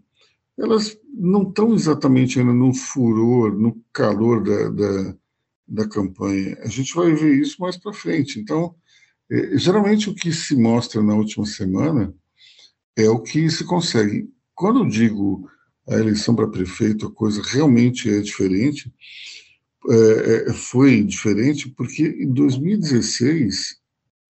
elas 0.58 0.98
não 1.14 1.42
estão 1.42 1.74
exatamente 1.74 2.38
ainda 2.38 2.52
no 2.52 2.74
furor, 2.74 3.56
no 3.56 3.80
calor 3.92 4.42
da, 4.42 4.68
da, 4.68 5.16
da 5.72 5.88
campanha. 5.88 6.58
A 6.60 6.68
gente 6.68 6.94
vai 6.94 7.14
ver 7.14 7.40
isso 7.40 7.60
mais 7.60 7.78
para 7.78 7.94
frente. 7.94 8.38
Então, 8.38 8.74
é, 9.30 9.56
geralmente 9.56 10.10
o 10.10 10.14
que 10.14 10.30
se 10.30 10.54
mostra 10.54 11.02
na 11.02 11.14
última 11.14 11.46
semana 11.46 12.14
é 12.94 13.08
o 13.08 13.20
que 13.20 13.48
se 13.50 13.64
consegue. 13.64 14.28
Quando 14.54 14.80
eu 14.80 14.86
digo 14.86 15.48
a 15.88 15.94
eleição 15.94 16.36
para 16.36 16.46
prefeito, 16.46 17.06
a 17.06 17.10
coisa 17.12 17.42
realmente 17.42 18.10
é 18.10 18.20
diferente. 18.20 18.92
É, 19.88 20.50
é 20.50 20.52
foi 20.52 21.02
diferente 21.02 21.70
porque 21.70 22.06
em 22.06 22.32
2016 22.32 23.80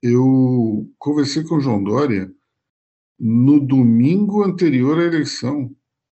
eu 0.00 0.88
conversei 0.96 1.42
com 1.42 1.56
o 1.56 1.60
João 1.60 1.82
Dória 1.82 2.32
no 3.18 3.58
domingo 3.60 4.44
anterior 4.44 4.98
à 4.98 5.04
eleição 5.04 5.74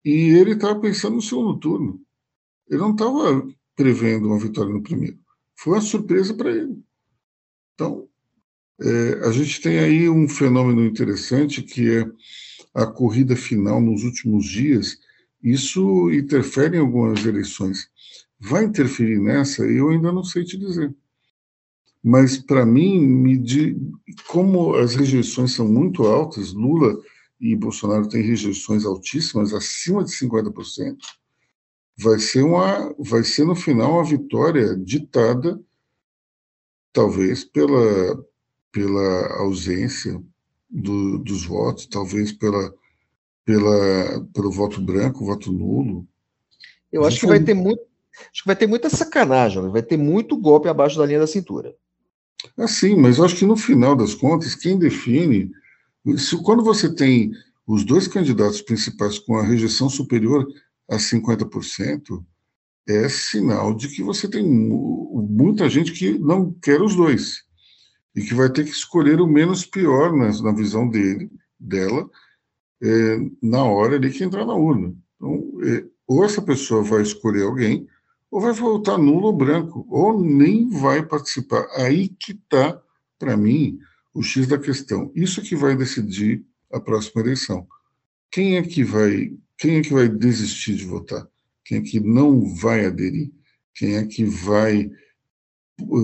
e 0.04 0.10
ele 0.10 0.52
estava 0.52 0.80
pensando 0.80 1.14
no 1.14 1.22
segundo 1.22 1.58
turno. 1.58 2.00
Ele 2.68 2.80
não 2.80 2.92
estava 2.92 3.46
prevendo 3.76 4.28
uma 4.28 4.38
vitória 4.38 4.72
no 4.72 4.82
primeiro. 4.82 5.18
Foi 5.56 5.74
uma 5.74 5.80
surpresa 5.80 6.34
para 6.34 6.50
ele. 6.50 6.78
Então, 7.74 8.08
é, 8.80 9.26
a 9.26 9.30
gente 9.30 9.60
tem 9.60 9.78
aí 9.78 10.08
um 10.08 10.28
fenômeno 10.28 10.84
interessante 10.84 11.62
que 11.62 11.90
é 11.90 12.10
a 12.74 12.86
corrida 12.86 13.36
final 13.36 13.80
nos 13.80 14.02
últimos 14.02 14.46
dias. 14.46 14.98
Isso 15.42 16.10
interfere 16.10 16.76
em 16.76 16.80
algumas 16.80 17.24
eleições. 17.24 17.88
Vai 18.40 18.64
interferir 18.64 19.20
nessa? 19.20 19.64
Eu 19.64 19.90
ainda 19.90 20.10
não 20.10 20.24
sei 20.24 20.44
te 20.44 20.58
dizer. 20.58 20.94
Mas, 22.02 22.36
para 22.36 22.66
mim, 22.66 22.98
me 22.98 23.40
como 24.26 24.74
as 24.74 24.96
rejeições 24.96 25.52
são 25.52 25.68
muito 25.68 26.02
altas, 26.02 26.52
Lula 26.52 26.98
e 27.40 27.54
Bolsonaro 27.54 28.08
têm 28.08 28.22
rejeições 28.22 28.84
altíssimas, 28.84 29.54
acima 29.54 30.02
de 30.02 30.10
50%, 30.10 30.96
vai 31.98 32.18
ser, 32.18 32.42
uma, 32.42 32.94
vai 32.98 33.24
ser 33.24 33.44
no 33.44 33.54
final 33.54 33.92
uma 33.92 34.04
vitória 34.04 34.76
ditada, 34.76 35.60
talvez, 36.92 37.44
pela, 37.44 38.24
pela 38.70 39.38
ausência 39.38 40.22
do, 40.68 41.18
dos 41.18 41.44
votos, 41.44 41.86
talvez 41.86 42.32
pela, 42.32 42.74
pela, 43.44 44.26
pelo 44.32 44.50
voto 44.50 44.80
branco, 44.80 45.24
voto 45.24 45.52
nulo. 45.52 46.06
Eu 46.90 47.04
acho 47.04 47.20
que 47.20 47.26
vai 47.26 47.42
ter 47.42 47.54
muito, 47.54 47.82
acho 48.32 48.42
que 48.42 48.46
vai 48.46 48.56
ter 48.56 48.66
muita 48.66 48.90
sacanagem, 48.90 49.70
vai 49.70 49.82
ter 49.82 49.96
muito 49.96 50.36
golpe 50.36 50.68
abaixo 50.68 50.98
da 50.98 51.06
linha 51.06 51.20
da 51.20 51.26
cintura. 51.26 51.74
Ah, 52.56 52.66
sim, 52.66 52.96
mas 52.96 53.18
eu 53.18 53.24
acho 53.24 53.36
que 53.36 53.46
no 53.46 53.56
final 53.56 53.94
das 53.94 54.14
contas, 54.14 54.54
quem 54.54 54.78
define, 54.78 55.50
se, 56.16 56.36
quando 56.42 56.62
você 56.62 56.92
tem 56.92 57.32
os 57.66 57.84
dois 57.84 58.08
candidatos 58.08 58.60
principais 58.60 59.18
com 59.18 59.36
a 59.36 59.42
rejeição 59.42 59.88
superior 59.88 60.46
a 60.92 60.96
50%, 60.96 62.24
é 62.88 63.08
sinal 63.08 63.74
de 63.74 63.88
que 63.88 64.02
você 64.02 64.28
tem 64.28 64.44
muita 64.44 65.68
gente 65.68 65.92
que 65.92 66.18
não 66.18 66.52
quer 66.52 66.82
os 66.82 66.94
dois 66.96 67.44
e 68.14 68.22
que 68.22 68.34
vai 68.34 68.50
ter 68.50 68.64
que 68.64 68.70
escolher 68.70 69.20
o 69.20 69.26
menos 69.26 69.64
pior 69.64 70.12
na, 70.12 70.30
na 70.42 70.52
visão 70.52 70.88
dele, 70.88 71.30
dela, 71.58 72.08
é, 72.82 73.18
na 73.40 73.64
hora 73.64 73.96
ali 73.96 74.10
que 74.10 74.24
entrar 74.24 74.44
na 74.44 74.54
urna. 74.54 74.94
Então, 75.16 75.52
é, 75.64 75.84
ou 76.06 76.24
essa 76.24 76.42
pessoa 76.42 76.82
vai 76.82 77.02
escolher 77.02 77.44
alguém, 77.44 77.86
ou 78.30 78.40
vai 78.40 78.52
votar 78.52 78.98
nulo 78.98 79.26
ou 79.26 79.32
branco, 79.32 79.86
ou 79.88 80.20
nem 80.20 80.68
vai 80.68 81.04
participar. 81.04 81.66
Aí 81.76 82.08
que 82.08 82.32
está, 82.32 82.80
para 83.18 83.36
mim, 83.36 83.78
o 84.12 84.22
X 84.22 84.46
da 84.46 84.58
questão. 84.58 85.10
Isso 85.14 85.40
que 85.40 85.56
vai 85.56 85.76
decidir 85.76 86.44
a 86.70 86.80
próxima 86.80 87.22
eleição. 87.22 87.66
Quem 88.30 88.56
é 88.56 88.62
que 88.62 88.82
vai, 88.82 89.32
quem 89.62 89.76
é 89.76 89.82
que 89.82 89.92
vai 89.92 90.08
desistir 90.08 90.74
de 90.74 90.84
votar? 90.84 91.26
quem 91.64 91.78
é 91.78 91.80
que 91.80 92.00
não 92.00 92.54
vai 92.56 92.86
aderir, 92.86 93.30
quem 93.74 93.96
é 93.96 94.04
que 94.04 94.24
vai 94.24 94.90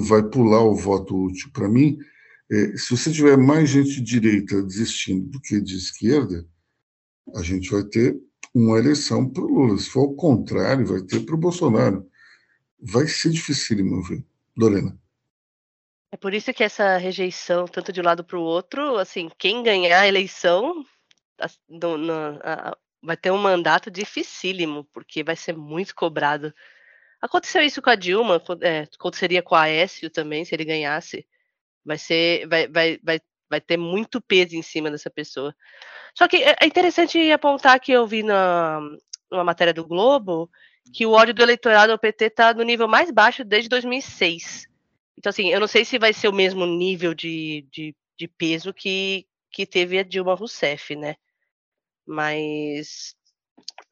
vai 0.09 0.23
pular 0.23 0.63
o 0.63 0.75
voto 0.75 1.27
útil. 1.27 1.51
Para 1.53 1.69
mim, 1.69 1.99
é, 2.51 2.77
se 2.77 2.91
você 2.97 3.13
tiver 3.13 3.37
mais 3.37 3.69
gente 3.69 3.91
de 3.91 4.01
direita 4.01 4.63
desistindo 4.63 5.29
do 5.29 5.41
que 5.41 5.61
de 5.61 5.77
esquerda, 5.77 6.47
a 7.35 7.43
gente 7.43 7.71
vai 7.71 7.85
ter 7.85 8.19
uma 8.55 8.79
eleição 8.79 9.29
para 9.29 9.43
o 9.43 9.47
Lula. 9.47 9.79
Se 9.79 9.91
for 9.91 10.05
o 10.05 10.15
contrário, 10.15 10.87
vai 10.87 11.03
ter 11.03 11.21
para 11.21 11.35
o 11.35 11.39
Bolsonaro. 11.39 12.09
Vai 12.81 13.07
ser 13.07 13.31
meu 13.83 14.03
ver. 14.03 14.25
Lorena. 14.57 14.99
É 16.11 16.17
por 16.17 16.33
isso 16.33 16.53
que 16.55 16.65
essa 16.65 16.97
rejeição, 16.97 17.67
tanto 17.67 17.93
de 17.93 18.01
um 18.01 18.05
lado 18.05 18.25
para 18.25 18.39
o 18.39 18.43
outro, 18.43 18.97
assim, 18.97 19.29
quem 19.37 19.63
ganhar 19.63 20.01
a 20.01 20.09
eleição 20.09 20.85
no, 21.69 21.99
no, 21.99 22.13
a, 22.43 22.77
vai 23.03 23.17
ter 23.17 23.31
um 23.31 23.39
mandato 23.39 23.91
dificílimo, 23.91 24.85
porque 24.93 25.23
vai 25.23 25.37
ser 25.37 25.57
muito 25.57 25.95
cobrado. 25.95 26.53
Aconteceu 27.21 27.63
isso 27.63 27.83
com 27.83 27.91
a 27.91 27.95
Dilma, 27.95 28.43
é, 28.63 28.89
aconteceria 28.95 29.43
com 29.43 29.55
a 29.55 29.63
Aécio 29.63 30.11
também, 30.11 30.45
se 30.45 30.55
ele 30.55 30.65
ganhasse. 30.65 31.27
Vai 31.85 31.99
ser, 31.99 32.47
vai, 32.47 32.69
vai, 32.69 32.99
vai, 33.03 33.21
vai 33.49 33.61
ter 33.61 33.77
muito 33.77 34.21
peso 34.21 34.57
em 34.57 34.63
cima 34.63 34.91
dessa 34.91 35.11
pessoa. 35.11 35.55
Só 36.15 36.29
que 36.29 36.37
é, 36.37 36.57
é 36.61 36.67
interessante 36.67 37.31
apontar 37.33 37.81
que 37.81 37.93
eu 37.93 38.07
vi 38.07 38.23
na, 38.23 38.81
numa 39.31 39.45
matéria 39.45 39.73
do 39.73 39.87
Globo 39.87 40.51
que 40.93 41.07
o 41.07 41.13
ódio 41.13 41.35
do 41.35 41.43
eleitorado 41.43 41.93
ao 41.93 41.99
PT 41.99 42.27
está 42.27 42.55
no 42.55 42.63
nível 42.63 42.89
mais 42.89 43.11
baixo 43.11 43.45
desde 43.45 43.69
2006. 43.69 44.67
Então, 45.17 45.31
assim, 45.31 45.51
eu 45.51 45.61
não 45.61 45.67
sei 45.67 45.85
se 45.85 45.99
vai 45.99 46.13
ser 46.13 46.29
o 46.29 46.33
mesmo 46.33 46.65
nível 46.65 47.15
de, 47.15 47.67
de, 47.71 47.95
de 48.17 48.29
peso 48.29 48.73
que, 48.73 49.27
que 49.51 49.67
teve 49.67 49.99
a 49.99 50.03
Dilma 50.03 50.35
Rousseff, 50.35 50.95
né? 50.95 51.17
Mas, 52.09 53.15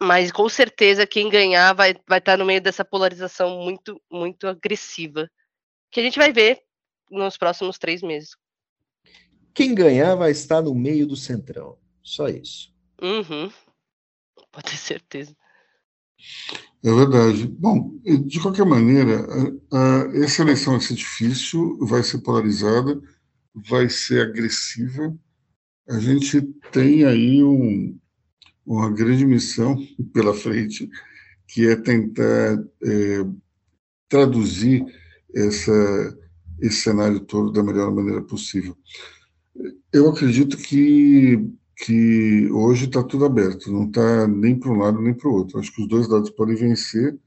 mas 0.01 0.33
com 0.33 0.49
certeza 0.49 1.07
quem 1.07 1.29
ganhar 1.29 1.75
vai, 1.75 1.95
vai 2.09 2.19
estar 2.19 2.39
no 2.39 2.47
meio 2.47 2.63
dessa 2.63 2.83
polarização 2.83 3.61
muito, 3.61 4.01
muito 4.11 4.47
agressiva. 4.47 5.31
Que 5.91 6.01
a 6.01 6.03
gente 6.03 6.19
vai 6.19 6.33
ver 6.33 6.63
nos 7.11 7.37
próximos 7.37 7.79
três 7.79 8.01
meses. 8.01 8.31
Quem 9.53 9.75
ganhar 9.75 10.15
vai 10.15 10.31
estar 10.31 10.63
no 10.63 10.75
meio 10.75 11.07
do 11.07 11.17
centrão. 11.17 11.79
Só 12.03 12.29
isso. 12.29 12.75
Uhum. 13.03 13.53
Pode 14.51 14.71
ter 14.71 14.77
certeza. 14.77 15.37
É 16.83 16.91
verdade. 16.91 17.47
Bom, 17.47 17.99
de 18.03 18.41
qualquer 18.41 18.65
maneira, 18.65 19.27
essa 20.23 20.43
eleição 20.43 20.75
vai 20.75 20.83
ser 20.83 20.95
difícil, 20.95 21.79
vai 21.81 22.03
ser 22.03 22.19
polarizada, 22.19 23.01
vai 23.55 23.89
ser 23.89 24.23
agressiva. 24.23 25.15
A 25.89 25.99
gente 25.99 26.43
tem 26.73 27.05
aí 27.05 27.43
um, 27.43 27.99
uma 28.67 28.91
grande 28.91 29.25
missão 29.25 29.77
pela 30.13 30.35
frente, 30.35 30.91
que 31.47 31.69
é 31.69 31.77
tentar 31.77 32.59
é, 32.83 33.25
traduzir 34.09 34.85
essa, 35.35 36.19
esse 36.61 36.83
cenário 36.83 37.21
todo 37.21 37.53
da 37.53 37.63
melhor 37.63 37.95
maneira 37.95 38.23
possível. 38.23 38.77
Eu 39.93 40.11
acredito 40.11 40.57
que 40.57 41.39
que 41.79 42.51
hoje 42.53 42.87
está 42.87 43.03
tudo 43.03 43.27
aberto, 43.27 43.71
não 43.71 43.85
está 43.85 44.27
nem 44.27 44.59
para 44.59 44.71
um 44.71 44.79
lado 44.79 45.01
nem 45.01 45.13
para 45.13 45.29
o 45.29 45.35
outro. 45.35 45.59
Acho 45.59 45.71
que 45.73 45.83
os 45.83 45.89
dois 45.89 46.09
lados 46.09 46.31
podem 46.31 46.57
vencer 46.57 47.19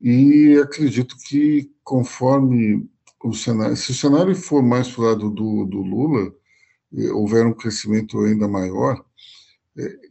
e 0.00 0.56
acredito 0.62 1.16
que 1.28 1.70
conforme 1.82 2.88
o 3.22 3.34
cenário, 3.34 3.76
se 3.76 3.90
o 3.90 3.94
cenário 3.94 4.34
for 4.34 4.62
mais 4.62 4.88
para 4.90 5.02
o 5.02 5.04
lado 5.04 5.30
do, 5.30 5.66
do 5.66 5.82
Lula, 5.82 6.32
eh, 6.94 7.10
houver 7.12 7.44
um 7.44 7.52
crescimento 7.52 8.18
ainda 8.20 8.48
maior, 8.48 9.04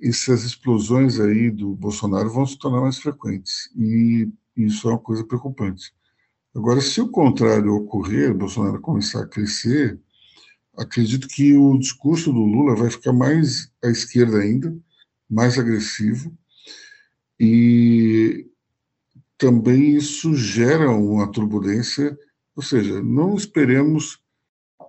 essas 0.02 0.44
explosões 0.44 1.20
aí 1.20 1.52
do 1.52 1.76
Bolsonaro 1.76 2.30
vão 2.30 2.46
se 2.46 2.58
tornar 2.58 2.82
mais 2.82 2.98
frequentes 2.98 3.70
e 3.76 4.30
isso 4.56 4.88
é 4.88 4.92
uma 4.92 5.00
coisa 5.00 5.24
preocupante. 5.24 5.94
Agora, 6.56 6.82
se 6.82 7.00
o 7.00 7.10
contrário 7.10 7.74
ocorrer, 7.76 8.34
Bolsonaro 8.34 8.82
começar 8.82 9.22
a 9.22 9.28
crescer, 9.28 10.00
acredito 10.76 11.28
que 11.28 11.56
o 11.56 11.78
discurso 11.78 12.34
do 12.34 12.40
Lula 12.40 12.76
vai 12.76 12.90
ficar 12.90 13.14
mais 13.14 13.72
à 13.84 13.90
esquerda 13.90 14.40
ainda, 14.40 14.76
mais 15.30 15.60
agressivo, 15.60 16.36
e 17.40 18.48
também 19.38 19.96
isso 19.96 20.34
gera 20.36 20.90
uma 20.90 21.32
turbulência, 21.32 22.18
ou 22.56 22.64
seja, 22.64 23.02
não 23.02 23.36
esperemos 23.36 24.20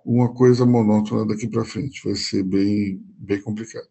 uma 0.04 0.32
coisa 0.32 0.64
monótona 0.64 1.26
daqui 1.26 1.46
para 1.46 1.64
frente, 1.64 2.02
vai 2.02 2.16
ser 2.16 2.42
bem, 2.42 3.00
bem 3.18 3.40
complicado. 3.40 3.86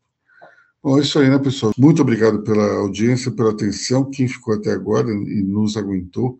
Bom, 0.82 0.98
é 0.98 1.02
isso 1.02 1.20
aí, 1.20 1.30
né, 1.30 1.38
pessoal? 1.38 1.74
Muito 1.78 2.02
obrigado 2.02 2.42
pela 2.44 2.80
audiência, 2.80 3.32
pela 3.32 3.52
atenção, 3.52 4.10
quem 4.10 4.28
ficou 4.28 4.56
até 4.56 4.72
agora 4.72 5.10
e 5.10 5.44
nos 5.44 5.76
aguentou. 5.76 6.39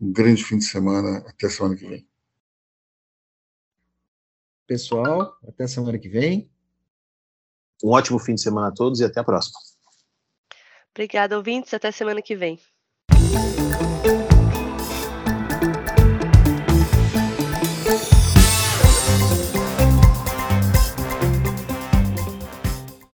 Um 0.00 0.12
grande 0.12 0.44
fim 0.44 0.58
de 0.58 0.64
semana, 0.64 1.18
até 1.26 1.48
semana 1.48 1.76
que 1.76 1.86
vem 1.86 2.06
pessoal. 4.72 5.36
Até 5.46 5.66
semana 5.66 5.98
que 5.98 6.08
vem. 6.08 6.50
Um 7.84 7.90
ótimo 7.90 8.18
fim 8.18 8.34
de 8.34 8.40
semana 8.40 8.68
a 8.68 8.72
todos 8.72 9.00
e 9.00 9.04
até 9.04 9.20
a 9.20 9.24
próxima. 9.24 9.58
Obrigada, 10.94 11.36
ouvintes. 11.36 11.74
Até 11.74 11.90
semana 11.90 12.22
que 12.22 12.34
vem. 12.34 12.58